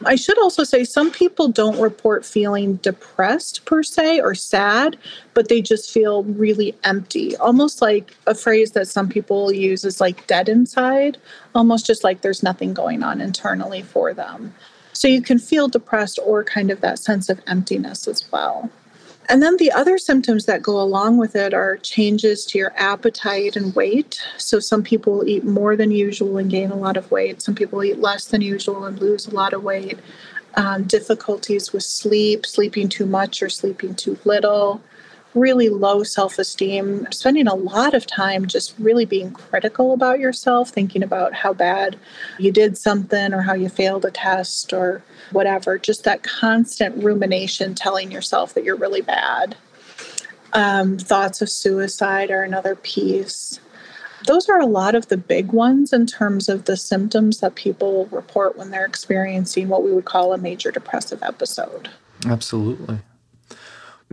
I 0.05 0.17
should 0.17 0.39
also 0.39 0.65
say 0.65 0.85
some 0.85 1.11
people 1.11 1.49
don't 1.49 1.81
report 1.81 2.25
feeling 2.25 2.77
depressed 2.77 3.65
per 3.65 3.83
se 3.83 4.21
or 4.21 4.35
sad, 4.35 4.97
but 5.35 5.49
they 5.49 5.61
just 5.61 5.91
feel 5.91 6.25
really 6.25 6.75
empty. 6.85 7.37
Almost 7.37 7.83
like 7.83 8.17
a 8.27 8.35
phrase 8.35 8.73
that 8.73 8.89
some 8.89 9.09
people 9.09 9.53
use 9.53 9.85
is 9.85 10.01
like 10.01 10.27
dead 10.27 10.49
inside, 10.49 11.19
almost 11.55 11.87
just 11.87 12.05
like 12.05 12.21
there's 12.21 12.43
nothing 12.43 12.75
going 12.75 13.03
on 13.03 13.21
internally 13.21 13.83
for 13.83 14.15
them. 14.15 14.55
So 14.93 15.09
you 15.09 15.23
can 15.23 15.39
feel 15.39 15.69
depressed 15.69 16.19
or 16.25 16.45
kind 16.45 16.71
of 16.71 16.81
that 16.81 16.99
sense 16.99 17.29
of 17.29 17.41
emptiness 17.47 18.07
as 18.07 18.31
well. 18.31 18.71
And 19.29 19.43
then 19.43 19.57
the 19.57 19.73
other 19.73 19.97
symptoms 19.97 20.45
that 20.47 20.63
go 20.63 20.81
along 20.81 21.17
with 21.17 21.35
it 21.35 21.55
are 21.55 21.77
changes 21.79 22.45
to 22.47 22.59
your 22.59 22.73
appetite 22.77 23.57
and 23.57 23.75
weight. 23.75 24.21
So 24.37 24.61
some 24.61 24.83
people 24.83 25.27
eat 25.27 25.45
more 25.45 25.77
than 25.77 25.91
usual 25.91 26.37
and 26.37 26.51
gain 26.51 26.71
a 26.71 26.77
lot 26.77 26.97
of 26.97 27.11
weight. 27.11 27.41
Some 27.41 27.55
people 27.55 27.83
eat 27.83 27.99
less 27.99 28.27
than 28.27 28.43
usual 28.43 28.85
and 28.85 28.99
lose 28.99 29.27
a 29.27 29.35
lot 29.35 29.55
of 29.55 29.63
weight. 29.63 29.99
Um, 30.57 30.85
difficulties 30.85 31.73
with 31.73 31.83
sleep, 31.83 32.47
sleeping 32.47 32.89
too 32.89 33.07
much 33.07 33.43
or 33.43 33.49
sleeping 33.49 33.95
too 33.95 34.17
little, 34.25 34.81
really 35.35 35.69
low 35.69 36.03
self 36.03 36.39
esteem, 36.39 37.07
spending 37.11 37.47
a 37.47 37.55
lot 37.55 37.95
of 37.95 38.07
time 38.07 38.47
just 38.47 38.75
really 38.79 39.05
being 39.05 39.33
critical 39.33 39.93
about 39.93 40.21
yourself, 40.21 40.71
thinking 40.71 41.03
about 41.03 41.35
how 41.35 41.53
bad 41.53 41.97
you 42.39 42.53
did 42.53 42.79
something 42.79 43.35
or 43.35 43.43
how 43.43 43.55
you 43.55 43.69
failed 43.69 44.05
a 44.05 44.11
test 44.11 44.73
or 44.73 45.03
whatever. 45.33 45.79
Just 45.79 46.05
that 46.05 46.23
constant 46.23 47.03
rumination 47.03 47.75
telling 47.75 48.11
yourself 48.11 48.55
that 48.55 48.65
you're 48.65 48.77
really 48.77 49.03
bad. 49.03 49.57
Um, 50.53 50.99
thoughts 50.99 51.43
of 51.43 51.51
suicide 51.51 52.31
are 52.31 52.45
another 52.45 52.77
piece. 52.77 53.59
Those 54.27 54.49
are 54.49 54.61
a 54.61 54.67
lot 54.67 54.95
of 54.95 55.09
the 55.09 55.17
big 55.17 55.53
ones 55.53 55.93
in 55.93 56.07
terms 56.07 56.49
of 56.49 56.65
the 56.65 56.77
symptoms 56.77 57.41
that 57.41 57.57
people 57.57 58.07
report 58.07 58.57
when 58.57 58.71
they're 58.71 58.87
experiencing 58.87 59.69
what 59.69 59.83
we 59.83 59.93
would 59.93 60.07
call 60.07 60.33
a 60.33 60.39
major 60.39 60.71
depressive 60.71 61.23
episode. 61.23 61.91
Absolutely. 62.25 63.01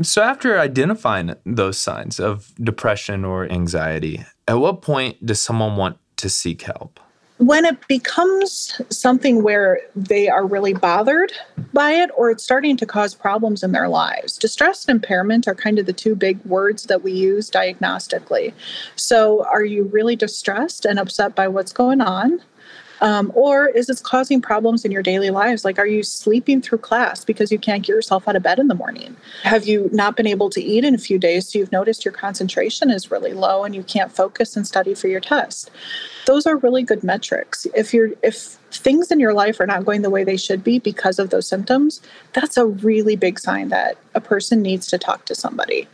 So, 0.03 0.21
after 0.21 0.59
identifying 0.59 1.35
those 1.45 1.77
signs 1.77 2.19
of 2.19 2.53
depression 2.55 3.25
or 3.25 3.51
anxiety, 3.51 4.25
at 4.47 4.59
what 4.59 4.81
point 4.81 5.25
does 5.25 5.41
someone 5.41 5.75
want 5.75 5.97
to 6.17 6.29
seek 6.29 6.61
help? 6.63 6.99
When 7.37 7.65
it 7.65 7.87
becomes 7.87 8.79
something 8.91 9.41
where 9.41 9.79
they 9.95 10.29
are 10.29 10.45
really 10.45 10.73
bothered 10.73 11.33
by 11.73 11.93
it 11.93 12.11
or 12.15 12.29
it's 12.29 12.43
starting 12.43 12.77
to 12.77 12.85
cause 12.85 13.15
problems 13.15 13.63
in 13.63 13.71
their 13.71 13.89
lives, 13.89 14.37
distress 14.37 14.85
and 14.85 14.95
impairment 14.95 15.47
are 15.47 15.55
kind 15.55 15.79
of 15.79 15.87
the 15.87 15.93
two 15.93 16.15
big 16.15 16.43
words 16.45 16.83
that 16.83 17.01
we 17.01 17.11
use 17.11 17.49
diagnostically. 17.49 18.53
So, 18.95 19.43
are 19.45 19.65
you 19.65 19.85
really 19.85 20.15
distressed 20.15 20.85
and 20.85 20.99
upset 20.99 21.33
by 21.33 21.47
what's 21.47 21.73
going 21.73 22.01
on? 22.01 22.41
Um, 23.01 23.31
or 23.35 23.67
is 23.67 23.87
this 23.87 23.99
causing 23.99 24.41
problems 24.41 24.85
in 24.85 24.91
your 24.91 25.01
daily 25.01 25.31
lives? 25.31 25.65
Like, 25.65 25.79
are 25.79 25.87
you 25.87 26.03
sleeping 26.03 26.61
through 26.61 26.77
class 26.77 27.25
because 27.25 27.51
you 27.51 27.57
can't 27.57 27.83
get 27.83 27.93
yourself 27.93 28.27
out 28.27 28.35
of 28.35 28.43
bed 28.43 28.59
in 28.59 28.67
the 28.67 28.75
morning? 28.75 29.17
Have 29.41 29.65
you 29.65 29.89
not 29.91 30.15
been 30.15 30.27
able 30.27 30.49
to 30.51 30.61
eat 30.61 30.85
in 30.85 30.93
a 30.93 30.99
few 30.99 31.17
days? 31.17 31.49
So 31.49 31.59
you've 31.59 31.71
noticed 31.71 32.05
your 32.05 32.13
concentration 32.13 32.91
is 32.91 33.09
really 33.09 33.33
low 33.33 33.63
and 33.63 33.75
you 33.75 33.83
can't 33.83 34.11
focus 34.11 34.55
and 34.55 34.67
study 34.67 34.93
for 34.93 35.07
your 35.07 35.19
test. 35.19 35.71
Those 36.27 36.45
are 36.45 36.57
really 36.57 36.83
good 36.83 37.03
metrics. 37.03 37.65
If 37.75 37.93
you're 37.93 38.11
if 38.21 38.57
things 38.71 39.11
in 39.11 39.19
your 39.19 39.33
life 39.33 39.59
are 39.59 39.65
not 39.65 39.83
going 39.83 40.03
the 40.03 40.09
way 40.09 40.23
they 40.23 40.37
should 40.37 40.63
be 40.63 40.79
because 40.79 41.17
of 41.17 41.31
those 41.31 41.47
symptoms, 41.47 42.01
that's 42.33 42.55
a 42.57 42.65
really 42.65 43.15
big 43.15 43.39
sign 43.39 43.69
that 43.69 43.97
a 44.13 44.21
person 44.21 44.61
needs 44.61 44.87
to 44.87 44.97
talk 44.97 45.25
to 45.25 45.35
somebody. 45.35 45.87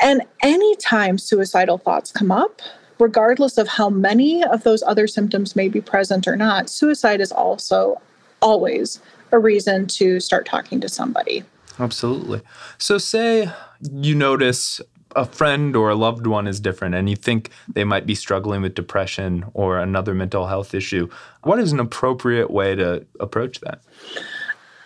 And 0.00 0.22
anytime 0.42 1.18
suicidal 1.18 1.78
thoughts 1.78 2.12
come 2.12 2.30
up, 2.30 2.60
regardless 2.98 3.58
of 3.58 3.68
how 3.68 3.88
many 3.88 4.44
of 4.44 4.64
those 4.64 4.82
other 4.84 5.06
symptoms 5.06 5.54
may 5.56 5.68
be 5.68 5.80
present 5.80 6.26
or 6.26 6.36
not, 6.36 6.68
suicide 6.68 7.20
is 7.20 7.32
also 7.32 8.00
always 8.40 9.00
a 9.32 9.38
reason 9.38 9.86
to 9.86 10.20
start 10.20 10.46
talking 10.46 10.80
to 10.80 10.88
somebody. 10.88 11.44
Absolutely. 11.78 12.40
So, 12.78 12.98
say 12.98 13.50
you 13.92 14.14
notice 14.14 14.80
a 15.16 15.24
friend 15.24 15.74
or 15.74 15.90
a 15.90 15.94
loved 15.94 16.26
one 16.26 16.46
is 16.46 16.60
different 16.60 16.94
and 16.94 17.08
you 17.08 17.16
think 17.16 17.50
they 17.72 17.84
might 17.84 18.06
be 18.06 18.14
struggling 18.14 18.62
with 18.62 18.74
depression 18.74 19.44
or 19.54 19.78
another 19.78 20.14
mental 20.14 20.46
health 20.46 20.74
issue. 20.74 21.08
What 21.42 21.58
is 21.58 21.72
an 21.72 21.80
appropriate 21.80 22.50
way 22.50 22.74
to 22.74 23.06
approach 23.18 23.60
that? 23.60 23.80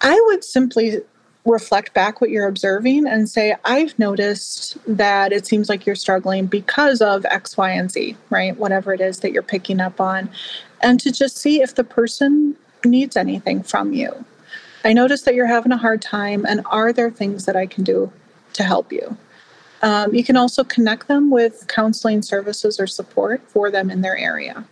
I 0.01 0.21
would 0.27 0.45
simply 0.45 1.01
reflect 1.45 1.93
back 1.93 2.21
what 2.21 2.31
you're 2.31 2.47
observing 2.47 3.07
and 3.07 3.29
say, 3.29 3.57
I've 3.65 3.99
noticed 3.99 4.79
that 4.87 5.33
it 5.33 5.47
seems 5.47 5.69
like 5.69 5.85
you're 5.85 5.97
struggling 5.97 6.47
because 6.47 7.01
of 7.01 7.25
X, 7.25 7.57
Y, 7.57 7.71
and 7.71 7.91
Z, 7.91 8.17
right? 8.31 8.57
Whatever 8.57 8.93
it 8.95 9.01
is 9.01 9.21
that 9.21 9.33
you're 9.33 9.43
picking 9.43 9.81
up 9.81 10.01
on. 10.01 10.31
And 10.83 11.01
to 11.01 11.11
just 11.11 11.37
see 11.37 11.61
if 11.61 11.75
the 11.75 11.85
person 11.85 12.57
needs 12.85 13.17
anything 13.17 13.63
from 13.63 13.93
you. 13.93 14.25
I 14.85 14.93
notice 14.93 15.23
that 15.23 15.35
you're 15.35 15.47
having 15.47 15.73
a 15.73 15.77
hard 15.77 16.03
time, 16.03 16.45
and 16.45 16.63
are 16.67 16.93
there 16.93 17.11
things 17.11 17.45
that 17.45 17.55
I 17.55 17.67
can 17.67 17.85
do 17.85 18.13
to 18.55 18.65
help 18.65 18.93
you? 18.93 19.17
Um, 19.83 20.15
you 20.15 20.25
can 20.25 20.37
also 20.37 20.65
connect 20.65 21.09
them 21.09 21.31
with 21.31 21.67
counseling 21.69 22.23
services 22.23 22.79
or 22.79 22.87
support 22.87 23.43
for 23.49 23.71
them 23.71 23.91
in 23.91 24.01
their 24.01 24.17
area. 24.17 24.65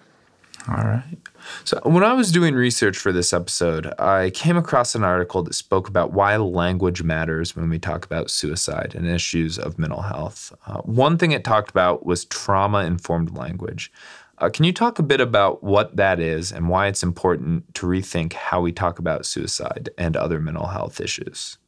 All 0.68 0.84
right. 0.84 1.16
So, 1.64 1.80
when 1.84 2.04
I 2.04 2.12
was 2.12 2.32
doing 2.32 2.54
research 2.54 2.98
for 2.98 3.12
this 3.12 3.32
episode, 3.32 3.92
I 3.98 4.30
came 4.30 4.56
across 4.56 4.94
an 4.94 5.04
article 5.04 5.42
that 5.42 5.54
spoke 5.54 5.88
about 5.88 6.12
why 6.12 6.36
language 6.36 7.02
matters 7.02 7.56
when 7.56 7.68
we 7.68 7.78
talk 7.78 8.04
about 8.04 8.30
suicide 8.30 8.94
and 8.94 9.06
issues 9.06 9.58
of 9.58 9.78
mental 9.78 10.02
health. 10.02 10.54
Uh, 10.66 10.80
one 10.82 11.18
thing 11.18 11.32
it 11.32 11.44
talked 11.44 11.70
about 11.70 12.04
was 12.04 12.24
trauma 12.24 12.84
informed 12.84 13.36
language. 13.36 13.92
Uh, 14.38 14.48
can 14.48 14.64
you 14.64 14.72
talk 14.72 14.98
a 14.98 15.02
bit 15.02 15.20
about 15.20 15.62
what 15.62 15.96
that 15.96 16.18
is 16.18 16.50
and 16.50 16.68
why 16.68 16.86
it's 16.86 17.02
important 17.02 17.74
to 17.74 17.86
rethink 17.86 18.32
how 18.32 18.60
we 18.60 18.72
talk 18.72 18.98
about 18.98 19.26
suicide 19.26 19.90
and 19.98 20.16
other 20.16 20.40
mental 20.40 20.68
health 20.68 21.00
issues? 21.00 21.58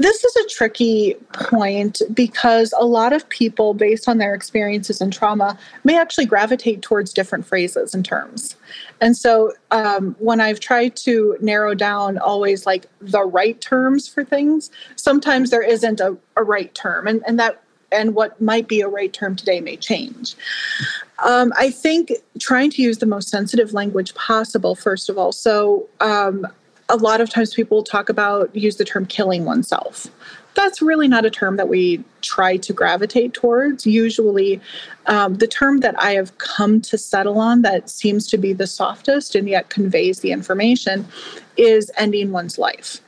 This 0.00 0.24
is 0.24 0.34
a 0.36 0.48
tricky 0.48 1.14
point 1.34 2.00
because 2.14 2.72
a 2.78 2.86
lot 2.86 3.12
of 3.12 3.28
people, 3.28 3.74
based 3.74 4.08
on 4.08 4.16
their 4.16 4.34
experiences 4.34 4.98
and 5.02 5.12
trauma, 5.12 5.58
may 5.84 5.98
actually 5.98 6.24
gravitate 6.24 6.80
towards 6.80 7.12
different 7.12 7.44
phrases 7.44 7.94
and 7.94 8.02
terms. 8.02 8.56
And 9.02 9.14
so 9.14 9.52
um, 9.70 10.16
when 10.18 10.40
I've 10.40 10.58
tried 10.58 10.96
to 11.04 11.36
narrow 11.42 11.74
down 11.74 12.16
always 12.16 12.64
like 12.64 12.86
the 13.02 13.22
right 13.24 13.60
terms 13.60 14.08
for 14.08 14.24
things, 14.24 14.70
sometimes 14.96 15.50
there 15.50 15.62
isn't 15.62 16.00
a, 16.00 16.16
a 16.34 16.44
right 16.44 16.74
term. 16.74 17.06
And, 17.06 17.22
and 17.26 17.38
that 17.38 17.62
and 17.92 18.14
what 18.14 18.40
might 18.40 18.68
be 18.68 18.80
a 18.80 18.88
right 18.88 19.12
term 19.12 19.36
today 19.36 19.60
may 19.60 19.76
change. 19.76 20.34
Um, 21.22 21.52
I 21.58 21.70
think 21.70 22.12
trying 22.38 22.70
to 22.70 22.82
use 22.82 22.98
the 22.98 23.06
most 23.06 23.28
sensitive 23.28 23.74
language 23.74 24.14
possible, 24.14 24.74
first 24.74 25.10
of 25.10 25.18
all. 25.18 25.32
So, 25.32 25.88
um, 26.00 26.46
a 26.90 26.96
lot 26.96 27.20
of 27.20 27.30
times 27.30 27.54
people 27.54 27.82
talk 27.82 28.08
about 28.08 28.54
use 28.54 28.76
the 28.76 28.84
term 28.84 29.06
killing 29.06 29.44
oneself 29.44 30.08
that's 30.54 30.82
really 30.82 31.06
not 31.06 31.24
a 31.24 31.30
term 31.30 31.56
that 31.56 31.68
we 31.68 32.02
try 32.22 32.56
to 32.56 32.72
gravitate 32.72 33.32
towards 33.32 33.86
usually 33.86 34.60
um, 35.06 35.34
the 35.34 35.46
term 35.46 35.80
that 35.80 35.94
i 36.02 36.12
have 36.12 36.36
come 36.38 36.80
to 36.80 36.98
settle 36.98 37.38
on 37.38 37.62
that 37.62 37.88
seems 37.88 38.26
to 38.26 38.36
be 38.36 38.52
the 38.52 38.66
softest 38.66 39.34
and 39.34 39.48
yet 39.48 39.70
conveys 39.70 40.20
the 40.20 40.32
information 40.32 41.06
is 41.56 41.90
ending 41.96 42.32
one's 42.32 42.58
life 42.58 43.00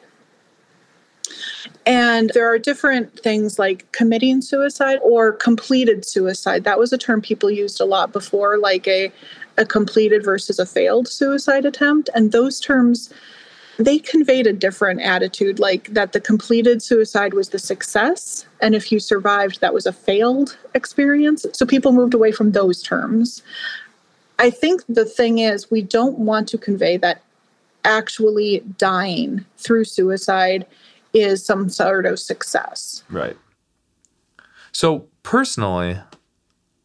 and 1.87 2.31
there 2.35 2.47
are 2.47 2.59
different 2.59 3.19
things 3.19 3.59
like 3.59 3.91
committing 3.93 4.41
suicide 4.41 4.99
or 5.03 5.33
completed 5.33 6.05
suicide. 6.05 6.65
That 6.65 6.79
was 6.79 6.93
a 6.93 6.99
term 6.99 7.21
people 7.21 7.51
used 7.51 7.81
a 7.81 7.85
lot 7.85 8.13
before, 8.13 8.59
like 8.59 8.87
a, 8.87 9.13
a 9.59 9.65
completed 9.65 10.25
versus 10.25 10.59
a 10.59 10.67
failed 10.67 11.09
suicide 11.09 11.65
attempt. 11.65 12.09
And 12.15 12.31
those 12.31 12.61
terms 12.61 13.13
they 13.85 13.99
conveyed 13.99 14.47
a 14.47 14.53
different 14.53 15.01
attitude 15.01 15.59
like 15.59 15.89
that 15.89 16.13
the 16.13 16.21
completed 16.21 16.83
suicide 16.83 17.35
was 17.35 17.51
the 17.51 17.59
success 17.59 18.47
and 18.61 18.75
if 18.75 18.93
you 18.93 19.01
survived 19.01 19.61
that 19.61 19.75
was 19.75 19.87
a 19.87 19.93
failed 19.93 20.57
experience. 20.75 21.47
So 21.53 21.65
people 21.67 21.93
moved 21.93 22.15
away 22.15 22.33
from 22.33 22.53
those 22.53 22.83
terms. 22.83 23.43
I 24.39 24.51
think 24.51 24.83
the 24.89 25.05
thing 25.05 25.39
is 25.39 25.71
we 25.71 25.83
don't 25.83 26.19
want 26.19 26.49
to 26.49 26.59
convey 26.59 26.97
that 26.99 27.23
actually 27.85 28.61
dying 28.79 29.45
through 29.57 29.85
suicide 29.85 30.67
is 31.13 31.45
some 31.45 31.69
sort 31.69 32.07
of 32.07 32.19
success. 32.19 33.05
Right. 33.11 33.37
So 34.73 35.07
personally 35.23 35.99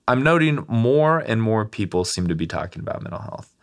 i'm 0.08 0.24
noting 0.24 0.64
more 0.68 1.20
and 1.20 1.42
more 1.42 1.66
people 1.66 2.06
seem 2.06 2.28
to 2.28 2.36
be 2.36 2.48
talking 2.48 2.82
about 2.82 3.02
mental 3.02 3.22
health 3.22 3.56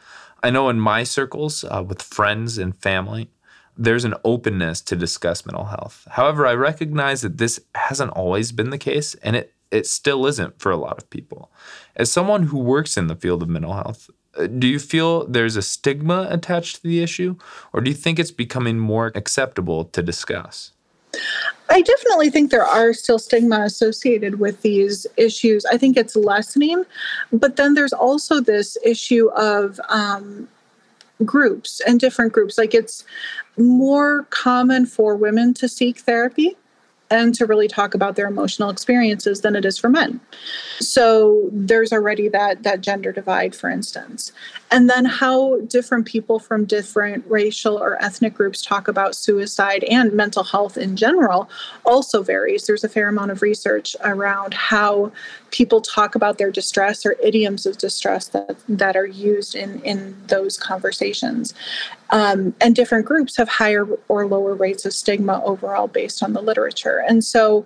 I 0.45 0.51
know 0.51 0.69
in 0.69 0.79
my 0.79 1.05
circles 1.05 1.65
uh, 1.65 1.83
with 1.83 2.03
friends 2.03 2.59
and 2.59 2.77
family, 2.77 3.31
there's 3.79 4.05
an 4.05 4.15
openness 4.25 4.83
to 4.83 4.95
discuss 4.95 5.47
mental 5.47 5.65
health. 5.65 6.07
However, 6.11 6.47
I 6.47 6.53
recognize 6.53 7.23
that 7.23 7.39
this 7.39 7.63
hasn't 7.75 8.11
always 8.11 8.53
been 8.53 8.69
the 8.69 8.77
case, 8.77 9.15
and 9.23 9.37
it, 9.37 9.55
it 9.71 9.87
still 9.87 10.27
isn't 10.27 10.61
for 10.61 10.71
a 10.71 10.77
lot 10.77 10.99
of 10.99 11.09
people. 11.09 11.51
As 11.97 12.13
someone 12.13 12.43
who 12.43 12.59
works 12.59 12.99
in 12.99 13.07
the 13.07 13.17
field 13.17 13.43
of 13.43 13.49
mental 13.49 13.73
health, 13.73 14.11
uh, 14.37 14.47
do 14.47 14.67
you 14.67 14.79
feel 14.79 15.27
there's 15.27 15.57
a 15.57 15.63
stigma 15.63 16.29
attached 16.31 16.77
to 16.77 16.83
the 16.83 17.03
issue, 17.03 17.37
or 17.73 17.81
do 17.81 17.91
you 17.91 17.97
think 17.97 18.19
it's 18.19 18.31
becoming 18.31 18.79
more 18.79 19.13
acceptable 19.15 19.87
to 19.87 20.03
discuss? 20.03 20.74
I 21.71 21.81
definitely 21.81 22.31
think 22.31 22.51
there 22.51 22.67
are 22.67 22.93
still 22.93 23.19
stigma 23.19 23.61
associated 23.61 24.39
with 24.39 24.61
these 24.63 25.07
issues. 25.17 25.65
I 25.65 25.79
think 25.79 25.97
it's 25.97 26.15
lessening, 26.15 26.85
but 27.33 27.57
then 27.57 27.75
there's 27.75 27.93
also 27.93 28.41
this 28.41 28.77
issue 28.85 29.31
of 29.31 29.81
um, 29.89 30.49
groups 31.25 31.81
and 31.87 31.99
different 31.99 32.33
groups. 32.33 32.59
Like 32.59 32.75
it's 32.75 33.05
more 33.57 34.25
common 34.31 34.87
for 34.87 35.17
women 35.17 35.55
to 35.55 35.69
seek 35.69 35.99
therapy 36.01 36.57
and 37.15 37.35
to 37.37 37.47
really 37.47 37.69
talk 37.69 37.95
about 37.95 38.17
their 38.17 38.27
emotional 38.27 38.71
experiences 38.71 39.41
than 39.41 39.55
it 39.55 39.65
is 39.65 39.79
for 39.79 39.89
men. 39.89 40.21
So 40.81 41.49
there's 41.53 41.93
already 41.93 42.29
that 42.29 42.65
that 42.65 42.81
gender 42.81 43.13
divide 43.13 43.55
for 43.55 43.71
instance. 43.71 44.33
And 44.71 44.91
then 44.91 45.05
how 45.05 45.61
different 45.61 46.07
people 46.07 46.41
from 46.41 46.65
different 46.65 47.25
racial 47.29 47.77
or 47.79 48.03
ethnic 48.03 48.35
groups 48.35 48.61
talk 48.61 48.89
about 48.89 49.15
suicide 49.15 49.85
and 49.85 50.13
mental 50.13 50.43
health 50.43 50.77
in 50.77 50.97
general 50.97 51.49
also 51.85 52.23
varies. 52.23 52.67
There's 52.67 52.85
a 52.85 52.89
fair 52.89 53.09
amount 53.09 53.31
of 53.31 53.41
research 53.41 53.95
around 54.03 54.53
how 54.53 55.13
people 55.55 55.81
talk 55.81 56.17
about 56.17 56.37
their 56.37 56.51
distress 56.51 57.07
or 57.07 57.15
idioms 57.23 57.65
of 57.65 57.79
distress 57.79 58.27
that, 58.27 58.57
that 58.69 58.97
are 58.97 59.07
used 59.07 59.55
in, 59.55 59.81
in 59.83 60.17
those 60.27 60.59
conversations. 60.59 61.55
Um, 62.11 62.57
and 62.61 62.75
different 62.75 63.07
groups 63.07 63.37
have 63.37 63.49
higher 63.49 63.87
or 64.09 64.27
lower 64.27 64.57
rates 64.57 64.85
of 64.85 64.93
stigma 64.93 65.41
overall 65.45 65.87
based 65.87 66.25
on 66.25 66.33
the 66.33 66.43
literature. 66.43 67.05
And 67.09 67.23
so, 67.23 67.65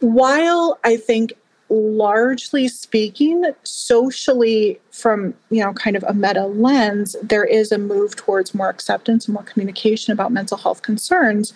while 0.00 0.78
I 0.84 0.98
think 0.98 1.32
largely 1.70 2.68
speaking, 2.68 3.44
socially, 3.62 4.78
from 4.90 5.32
you 5.48 5.64
know, 5.64 5.72
kind 5.72 5.96
of 5.96 6.02
a 6.02 6.12
meta 6.12 6.44
lens, 6.44 7.16
there 7.22 7.46
is 7.46 7.72
a 7.72 7.78
move 7.78 8.14
towards 8.14 8.54
more 8.54 8.68
acceptance 8.68 9.26
and 9.26 9.32
more 9.32 9.44
communication 9.44 10.12
about 10.12 10.32
mental 10.32 10.58
health 10.58 10.82
concerns. 10.82 11.54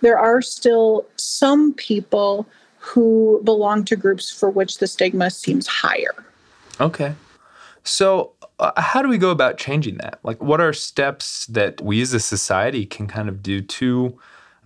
There 0.00 0.18
are 0.18 0.40
still 0.40 1.04
some 1.16 1.74
people 1.74 2.46
who 2.80 3.40
belong 3.44 3.84
to 3.84 3.94
groups 3.94 4.30
for 4.30 4.50
which 4.50 4.78
the 4.78 4.86
stigma 4.86 5.30
seems 5.30 5.66
higher. 5.66 6.14
Okay. 6.80 7.14
So, 7.84 8.32
uh, 8.58 8.72
how 8.80 9.02
do 9.02 9.08
we 9.08 9.18
go 9.18 9.30
about 9.30 9.58
changing 9.58 9.98
that? 9.98 10.18
Like, 10.22 10.42
what 10.42 10.60
are 10.60 10.72
steps 10.72 11.46
that 11.46 11.80
we 11.80 12.00
as 12.00 12.12
a 12.12 12.20
society 12.20 12.84
can 12.86 13.06
kind 13.06 13.28
of 13.28 13.42
do 13.42 13.60
to, 13.60 14.18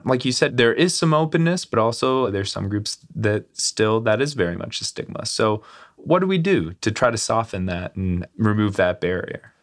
like 0.05 0.25
you 0.25 0.33
said, 0.33 0.57
there 0.57 0.73
is 0.73 0.97
some 0.97 1.13
openness, 1.13 1.65
but 1.65 1.79
also 1.79 2.31
there's 2.31 2.51
some 2.51 2.69
groups 2.69 2.99
that 3.15 3.45
still 3.53 4.01
that 4.03 4.21
is 4.21 4.35
very 4.35 4.57
much 4.57 4.81
a 4.81 4.85
stigma. 4.85 5.27
So, 5.27 5.63
what 5.97 6.21
do 6.21 6.27
we 6.27 6.39
do 6.39 6.75
to 6.75 6.91
try 6.91 7.11
to 7.11 7.19
soften 7.19 7.67
that 7.67 7.97
and 7.97 8.27
remove 8.37 8.77
that 8.77 9.01
barrier? 9.01 9.54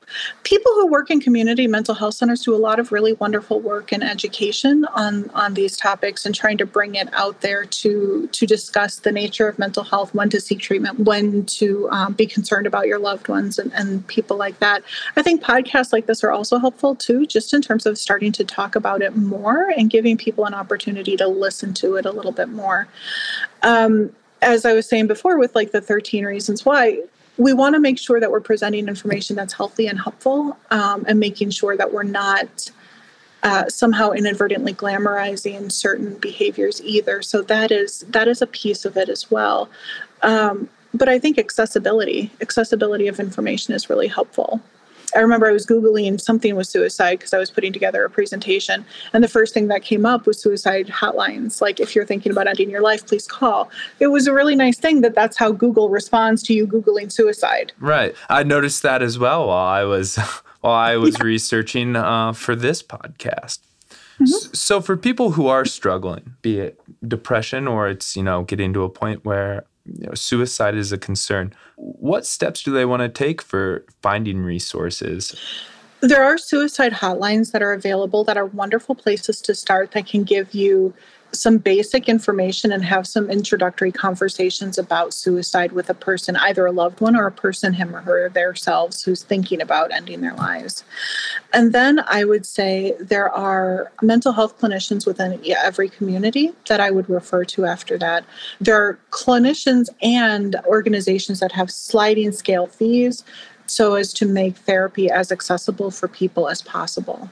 People 0.44 0.72
who 0.74 0.88
work 0.88 1.10
in 1.10 1.20
community 1.20 1.68
mental 1.68 1.96
health 1.96 2.16
centers 2.16 2.42
do 2.42 2.56
a 2.56 2.58
lot 2.58 2.80
of 2.80 2.92
really 2.92 3.14
wonderful 3.14 3.60
work 3.60 3.92
in 3.94 4.02
education 4.02 4.86
on 4.94 5.30
on 5.32 5.54
these 5.54 5.78
topics 5.78 6.26
and 6.26 6.36
trying 6.36 6.58
to 6.58 6.66
bring 6.66 6.96
it 6.96 7.10
out 7.14 7.42
there 7.42 7.66
to 7.66 8.28
to 8.28 8.46
discuss 8.46 8.98
the 8.98 9.12
nature 9.12 9.48
of 9.48 9.58
mental 9.60 9.84
health 9.84 10.14
when 10.14 10.30
to 10.30 10.40
seek 10.40 10.60
treatment 10.60 11.00
when 11.00 11.46
to 11.46 11.90
um, 11.92 12.14
be 12.14 12.26
concerned 12.26 12.68
about 12.68 12.88
your 12.88 13.00
loved 13.00 13.28
ones 13.28 13.60
and, 13.60 13.72
and 13.74 14.06
people 14.08 14.38
like 14.38 14.60
that. 14.60 14.84
I 15.16 15.22
think 15.22 15.44
podcasts 15.44 15.94
like 15.94 16.06
this 16.06 16.24
are 16.24 16.32
also 16.32 16.58
helpful 16.58 16.96
too 16.96 17.26
just 17.26 17.54
in 17.54 17.62
terms 17.62 17.86
of 17.86 17.98
starting 17.98 18.32
to 18.34 18.44
talk 18.44 18.76
about 18.76 19.02
it 19.02 19.16
more 19.16 19.70
and 19.78 19.90
giving 19.90 20.18
people 20.18 20.46
an 20.46 20.54
opportunity 20.54 21.18
to 21.18 21.28
listen 21.28 21.74
to 21.76 21.96
it 21.96 22.06
a 22.06 22.12
little 22.12 22.32
bit 22.32 22.50
more. 22.50 22.88
Um, 23.64 24.12
as 24.42 24.66
I 24.66 24.74
was 24.74 24.88
saying 24.88 25.08
before, 25.08 25.38
with 25.38 25.56
like 25.56 25.72
the 25.72 25.82
13 25.82 26.26
reasons 26.26 26.66
why, 26.66 27.00
we 27.42 27.54
want 27.54 27.76
to 27.76 27.80
make 27.80 27.98
sure 27.98 28.20
that 28.20 28.30
we're 28.30 28.42
presenting 28.42 28.88
information 28.88 29.36
that's 29.36 29.54
healthy 29.54 29.88
and 29.88 30.00
helpful 30.00 30.58
um, 30.70 31.06
and 31.08 31.20
making 31.20 31.50
sure 31.50 31.76
that 31.76 31.92
we're 31.92 32.04
not 32.04 32.70
uh, 33.44 33.68
somehow 33.68 34.12
inadvertently 34.12 34.74
glamorizing 34.74 35.72
certain 35.72 36.14
behaviors 36.16 36.82
either. 36.84 37.22
So 37.24 37.42
that 37.44 37.72
is 37.72 38.02
that 38.10 38.28
is 38.28 38.42
a 38.42 38.48
piece 38.48 38.86
of 38.86 38.96
it 38.96 39.10
as 39.10 39.32
well. 39.32 39.70
Um, 40.22 40.70
but 40.94 41.08
i 41.08 41.18
think 41.18 41.38
accessibility 41.38 42.32
accessibility 42.42 43.08
of 43.08 43.20
information 43.20 43.74
is 43.74 43.90
really 43.90 44.08
helpful 44.08 44.62
I 45.16 45.20
remember 45.20 45.48
I 45.48 45.52
was 45.52 45.66
Googling 45.66 46.20
something 46.20 46.56
with 46.56 46.68
suicide 46.68 47.20
because 47.20 47.34
I 47.34 47.38
was 47.38 47.52
putting 47.52 47.74
together 47.74 48.04
a 48.04 48.10
presentation. 48.10 48.86
And 49.14 49.24
the 49.24 49.28
first 49.28 49.54
thing 49.54 49.68
that 49.68 49.84
came 49.84 50.06
up 50.06 50.26
was 50.26 50.42
suicide 50.42 50.88
hotlines. 50.88 51.62
Like, 51.62 51.80
if 51.80 51.96
you're 51.96 52.06
thinking 52.06 52.32
about 52.32 52.48
ending 52.48 52.70
your 52.70 52.82
life, 52.82 53.06
please 53.06 53.28
call. 53.28 53.70
It 54.00 54.08
was 54.08 54.28
a 54.28 54.34
really 54.34 54.56
nice 54.56 54.78
thing 54.78 55.02
that 55.02 55.16
that's 55.16 55.38
how 55.38 55.52
Google 55.52 55.90
responds 55.90 56.44
to 56.44 56.54
you 56.54 56.68
Googling 56.68 57.12
suicide. 57.12 57.72
Right. 57.80 58.16
I 58.30 58.44
noticed 58.44 58.84
that 58.84 59.02
as 59.02 59.18
well 59.20 59.48
while 59.48 59.68
I 59.68 59.84
was. 59.84 60.20
While 60.62 60.74
I 60.76 60.96
was 60.98 61.18
yeah. 61.18 61.24
researching 61.24 61.96
uh, 61.96 62.34
for 62.34 62.56
this 62.56 62.84
podcast, 62.84 63.58
Mm-hmm. 64.22 64.54
So 64.54 64.82
for 64.82 64.98
people 64.98 65.32
who 65.32 65.48
are 65.48 65.66
struggling, 65.66 66.36
be 66.42 66.60
it 66.60 66.80
depression 67.08 67.68
or 67.68 67.90
it's, 67.90 68.16
you 68.16 68.24
know, 68.24 68.44
getting 68.44 68.74
to 68.74 68.84
a 68.84 68.90
point 68.90 69.26
where 69.26 69.66
you 69.86 70.08
know, 70.08 70.14
suicide 70.14 70.76
is 70.76 70.92
a 70.92 70.98
concern. 70.98 71.54
What 71.76 72.26
steps 72.26 72.64
do 72.64 72.72
they 72.72 72.86
want 72.86 73.02
to 73.02 73.10
take 73.10 73.42
for 73.42 73.86
finding 74.02 74.42
resources? 74.42 75.36
There 76.02 76.24
are 76.24 76.38
suicide 76.38 76.94
hotlines 76.94 77.52
that 77.52 77.62
are 77.62 77.74
available 77.74 78.24
that 78.24 78.36
are 78.36 78.48
wonderful 78.48 78.96
places 78.96 79.40
to 79.42 79.54
start 79.54 79.92
that 79.92 80.08
can 80.08 80.24
give 80.24 80.54
you 80.54 80.96
some 81.34 81.58
basic 81.58 82.10
information 82.10 82.72
and 82.72 82.84
have 82.84 83.08
some 83.08 83.30
introductory 83.30 83.92
conversations 83.92 84.78
about 84.78 85.14
suicide 85.14 85.72
with 85.72 85.90
a 85.90 85.94
person, 85.94 86.36
either 86.38 86.66
a 86.66 86.72
loved 86.72 87.02
one 87.02 87.16
or 87.16 87.28
a 87.28 87.32
person, 87.32 87.74
him 87.74 87.96
or 87.96 88.02
her, 88.02 88.30
themselves, 88.30 89.04
who's 89.04 89.24
thinking 89.24 89.62
about 89.62 89.92
ending 89.92 90.22
their 90.22 90.34
lives. 90.34 90.84
And 91.54 91.72
then 91.74 92.02
I 92.08 92.26
would 92.26 92.46
say 92.46 92.96
there 93.00 93.30
are 93.30 93.92
mental 94.02 94.34
health 94.34 94.60
clinicians 94.60 95.06
within 95.06 95.40
every 95.64 95.90
community 95.90 96.52
that 96.68 96.80
I 96.80 96.92
would 96.92 97.10
refer 97.10 97.46
to 97.46 97.66
after 97.66 97.98
that. 98.00 98.26
There 98.60 98.76
are 98.76 99.00
clinicians 99.12 99.88
and 100.02 100.56
organizations 100.66 101.40
that 101.40 101.52
have 101.52 101.72
sliding 101.72 102.32
scale 102.32 102.68
fees 102.68 103.24
so 103.72 103.96
as 103.96 104.14
to 104.14 104.26
make 104.26 104.58
therapy 104.58 105.10
as 105.10 105.32
accessible 105.32 105.92
for 105.92 106.08
people 106.08 106.50
as 106.50 106.62
possible. 106.62 107.30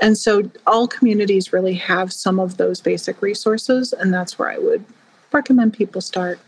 And 0.00 0.18
so 0.18 0.50
all 0.66 0.88
communities 0.88 1.52
really 1.52 1.74
have 1.74 2.12
some 2.12 2.40
of 2.40 2.56
those 2.56 2.80
basic 2.80 3.22
resources, 3.22 3.92
and 3.92 4.12
that's 4.12 4.38
where 4.38 4.50
I 4.50 4.58
would 4.58 4.84
recommend 5.32 5.74
people 5.74 6.00
start. 6.00 6.38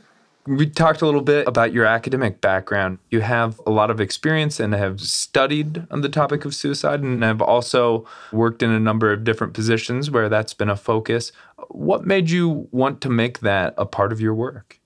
We 0.46 0.66
talked 0.66 1.00
a 1.00 1.06
little 1.06 1.22
bit 1.22 1.48
about 1.48 1.72
your 1.72 1.86
academic 1.86 2.42
background. 2.42 2.98
You 3.10 3.22
have 3.22 3.58
a 3.66 3.70
lot 3.70 3.90
of 3.90 3.98
experience 3.98 4.60
and 4.60 4.74
have 4.74 5.00
studied 5.00 5.86
on 5.90 6.02
the 6.02 6.10
topic 6.10 6.44
of 6.44 6.54
suicide 6.54 7.00
and 7.00 7.22
have 7.22 7.40
also 7.40 8.06
worked 8.30 8.62
in 8.62 8.70
a 8.70 8.78
number 8.78 9.10
of 9.10 9.24
different 9.24 9.54
positions 9.54 10.10
where 10.10 10.28
that's 10.28 10.52
been 10.52 10.68
a 10.68 10.76
focus. 10.76 11.32
What 11.68 12.04
made 12.04 12.28
you 12.28 12.68
want 12.72 13.00
to 13.02 13.08
make 13.08 13.40
that 13.40 13.72
a 13.78 13.86
part 13.86 14.12
of 14.12 14.20
your 14.20 14.34
work? 14.34 14.78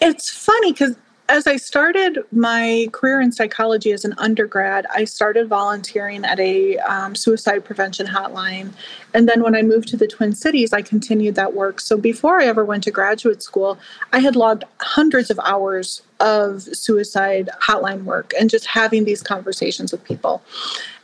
It's 0.00 0.30
funny 0.30 0.72
because 0.72 0.96
as 1.28 1.46
I 1.46 1.56
started 1.56 2.18
my 2.30 2.88
career 2.92 3.20
in 3.20 3.32
psychology 3.32 3.90
as 3.92 4.04
an 4.04 4.14
undergrad, 4.18 4.86
I 4.94 5.04
started 5.04 5.48
volunteering 5.48 6.24
at 6.24 6.38
a 6.38 6.78
um, 6.78 7.14
suicide 7.14 7.64
prevention 7.64 8.06
hotline. 8.06 8.72
And 9.12 9.28
then 9.28 9.42
when 9.42 9.56
I 9.56 9.62
moved 9.62 9.88
to 9.88 9.96
the 9.96 10.06
Twin 10.06 10.34
Cities, 10.34 10.72
I 10.72 10.82
continued 10.82 11.34
that 11.34 11.54
work. 11.54 11.80
So 11.80 11.96
before 11.96 12.40
I 12.40 12.46
ever 12.46 12.64
went 12.64 12.84
to 12.84 12.90
graduate 12.90 13.42
school, 13.42 13.78
I 14.12 14.20
had 14.20 14.36
logged 14.36 14.64
hundreds 14.80 15.30
of 15.30 15.40
hours 15.44 16.02
of 16.20 16.62
suicide 16.62 17.50
hotline 17.60 18.04
work 18.04 18.32
and 18.38 18.48
just 18.48 18.66
having 18.66 19.04
these 19.04 19.22
conversations 19.22 19.90
with 19.92 20.04
people. 20.04 20.42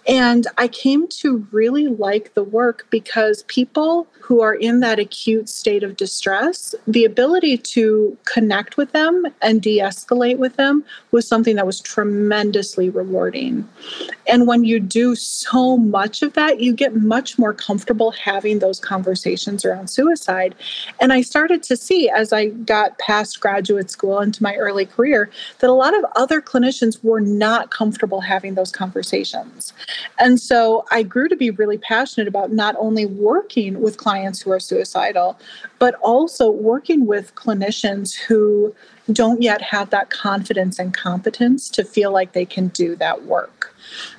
And 0.08 0.46
I 0.58 0.68
came 0.68 1.06
to 1.08 1.46
really 1.52 1.86
like 1.86 2.34
the 2.34 2.42
work 2.42 2.86
because 2.90 3.44
people 3.44 4.08
who 4.20 4.40
are 4.40 4.54
in 4.54 4.80
that 4.80 4.98
acute 4.98 5.48
state 5.48 5.82
of 5.82 5.96
distress, 5.96 6.74
the 6.86 7.04
ability 7.04 7.58
to 7.58 8.16
connect 8.24 8.76
with 8.76 8.92
them 8.92 9.26
and 9.42 9.60
de 9.60 9.78
escalate 9.78 10.38
with 10.38 10.56
them 10.56 10.84
was 11.10 11.26
something 11.26 11.56
that 11.56 11.66
was 11.66 11.80
tremendously 11.80 12.88
rewarding. 12.88 13.68
And 14.26 14.46
when 14.46 14.64
you 14.64 14.80
do 14.80 15.14
so 15.14 15.76
much 15.76 16.22
of 16.22 16.32
that, 16.34 16.60
you 16.60 16.72
get 16.72 16.96
much 16.96 17.38
more 17.38 17.52
comfortable 17.52 18.12
having 18.12 18.60
those 18.60 18.80
conversations 18.80 19.64
around 19.64 19.88
suicide. 19.88 20.54
And 21.00 21.12
I 21.12 21.22
started 21.22 21.62
to 21.64 21.76
see 21.76 22.08
as 22.08 22.32
I 22.32 22.46
got 22.46 22.98
past 22.98 23.40
graduate 23.40 23.90
school 23.90 24.20
into 24.20 24.42
my 24.42 24.54
early 24.56 24.86
career 24.86 25.30
that 25.58 25.70
a 25.70 25.72
lot 25.72 25.96
of 25.96 26.04
other 26.16 26.40
clinicians 26.40 27.02
were 27.04 27.20
not 27.20 27.70
comfortable 27.70 28.20
having 28.20 28.54
those 28.54 28.70
conversations. 28.70 29.72
And 30.18 30.40
so 30.40 30.84
I 30.90 31.02
grew 31.02 31.28
to 31.28 31.36
be 31.36 31.50
really 31.50 31.78
passionate 31.78 32.28
about 32.28 32.52
not 32.52 32.76
only 32.78 33.06
working 33.06 33.80
with 33.80 33.96
clients 33.96 34.40
who 34.40 34.50
are 34.52 34.60
suicidal, 34.60 35.38
but 35.78 35.94
also 35.96 36.50
working 36.50 37.06
with 37.06 37.34
clinicians 37.34 38.14
who 38.14 38.74
don't 39.10 39.42
yet 39.42 39.60
have 39.60 39.90
that 39.90 40.10
confidence 40.10 40.78
and 40.78 40.94
competence 40.94 41.68
to 41.70 41.84
feel 41.84 42.12
like 42.12 42.32
they 42.32 42.44
can 42.44 42.68
do 42.68 42.94
that 42.96 43.24
work. 43.24 43.74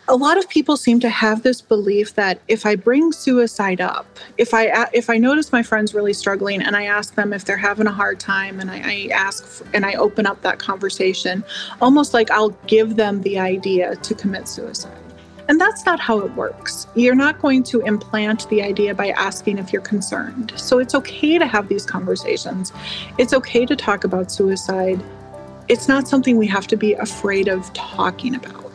a 0.10 0.16
lot 0.16 0.38
of 0.38 0.50
people 0.50 0.76
seem 0.76 1.00
to 1.00 1.10
have 1.10 1.44
this 1.44 1.62
belief 1.62 2.16
that 2.16 2.42
if 2.50 2.66
I 2.66 2.76
bring 2.76 3.14
suicide 3.14 3.80
up, 3.80 4.06
if 4.38 4.54
I 4.54 4.88
if 4.94 5.10
I 5.10 5.18
notice 5.18 5.52
my 5.52 5.64
friends 5.64 5.94
really 5.94 6.14
struggling 6.14 6.62
and 6.62 6.76
I 6.76 6.84
ask 6.86 7.16
them 7.16 7.32
if 7.32 7.46
they're 7.46 7.56
having 7.56 7.88
a 7.88 7.92
hard 7.92 8.20
time 8.20 8.60
and 8.60 8.70
I, 8.70 8.82
I 8.84 9.10
ask 9.14 9.46
for, 9.46 9.66
and 9.74 9.86
I 9.86 9.94
open 9.94 10.26
up 10.26 10.42
that 10.42 10.60
conversation, 10.60 11.44
almost 11.82 12.14
like 12.14 12.30
I'll 12.30 12.56
give 12.68 12.98
them 12.98 13.22
the 13.22 13.40
idea 13.40 13.96
to 13.96 14.14
commit 14.14 14.48
suicide. 14.48 15.03
And 15.50 15.60
that's 15.60 15.86
not 15.86 16.00
how 16.00 16.20
it 16.20 16.34
works. 16.36 16.88
You're 16.96 17.16
not 17.16 17.42
going 17.42 17.64
to 17.64 17.82
implant 17.82 18.48
the 18.50 18.62
idea 18.62 18.96
by 18.96 19.10
asking 19.10 19.58
if 19.58 19.74
you're 19.74 19.82
concerned. 19.82 20.54
So 20.56 20.80
it's 20.80 20.96
okay 20.96 21.38
to 21.38 21.46
have 21.46 21.68
these 21.68 21.86
conversations. 21.86 22.72
It's 23.18 23.34
okay 23.34 23.66
to 23.66 23.76
talk 23.76 24.04
about 24.04 24.32
suicide. 24.32 25.04
It's 25.68 25.88
not 25.88 26.08
something 26.08 26.38
we 26.38 26.48
have 26.48 26.68
to 26.68 26.78
be 26.78 26.94
afraid 26.94 27.48
of 27.48 27.72
talking 27.74 28.36
about. 28.36 28.72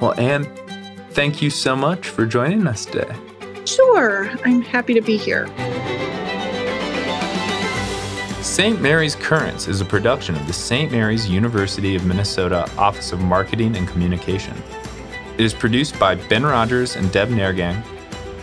Well, 0.00 0.14
Anne, 0.18 0.44
thank 1.10 1.40
you 1.40 1.50
so 1.50 1.76
much 1.76 2.08
for 2.08 2.26
joining 2.26 2.66
us 2.66 2.84
today. 2.84 3.14
Sure, 3.64 4.28
I'm 4.44 4.62
happy 4.62 4.94
to 4.94 5.00
be 5.00 5.16
here. 5.16 5.46
St. 8.52 8.82
Mary's 8.82 9.16
Currents 9.16 9.66
is 9.66 9.80
a 9.80 9.84
production 9.86 10.34
of 10.34 10.46
the 10.46 10.52
St. 10.52 10.92
Mary's 10.92 11.26
University 11.26 11.96
of 11.96 12.04
Minnesota 12.04 12.70
Office 12.76 13.10
of 13.10 13.18
Marketing 13.18 13.74
and 13.78 13.88
Communication. 13.88 14.54
It 15.38 15.40
is 15.40 15.54
produced 15.54 15.98
by 15.98 16.16
Ben 16.16 16.44
Rogers 16.44 16.96
and 16.96 17.10
Deb 17.10 17.30
Nergang. 17.30 17.82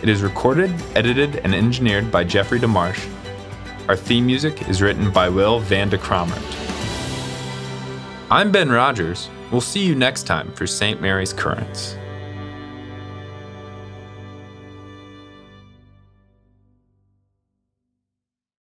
It 0.02 0.08
is 0.08 0.22
recorded, 0.22 0.74
edited, 0.96 1.36
and 1.36 1.54
engineered 1.54 2.10
by 2.10 2.24
Jeffrey 2.24 2.58
DeMarsh. 2.58 3.08
Our 3.88 3.94
theme 3.94 4.26
music 4.26 4.68
is 4.68 4.82
written 4.82 5.12
by 5.12 5.28
Will 5.28 5.60
van 5.60 5.88
de 5.88 5.96
Kramert. 5.96 6.42
I'm 8.32 8.50
Ben 8.50 8.68
Rogers. 8.68 9.30
We'll 9.52 9.60
see 9.60 9.86
you 9.86 9.94
next 9.94 10.24
time 10.24 10.50
for 10.54 10.66
St. 10.66 11.00
Mary's 11.00 11.32
Currents. 11.32 11.94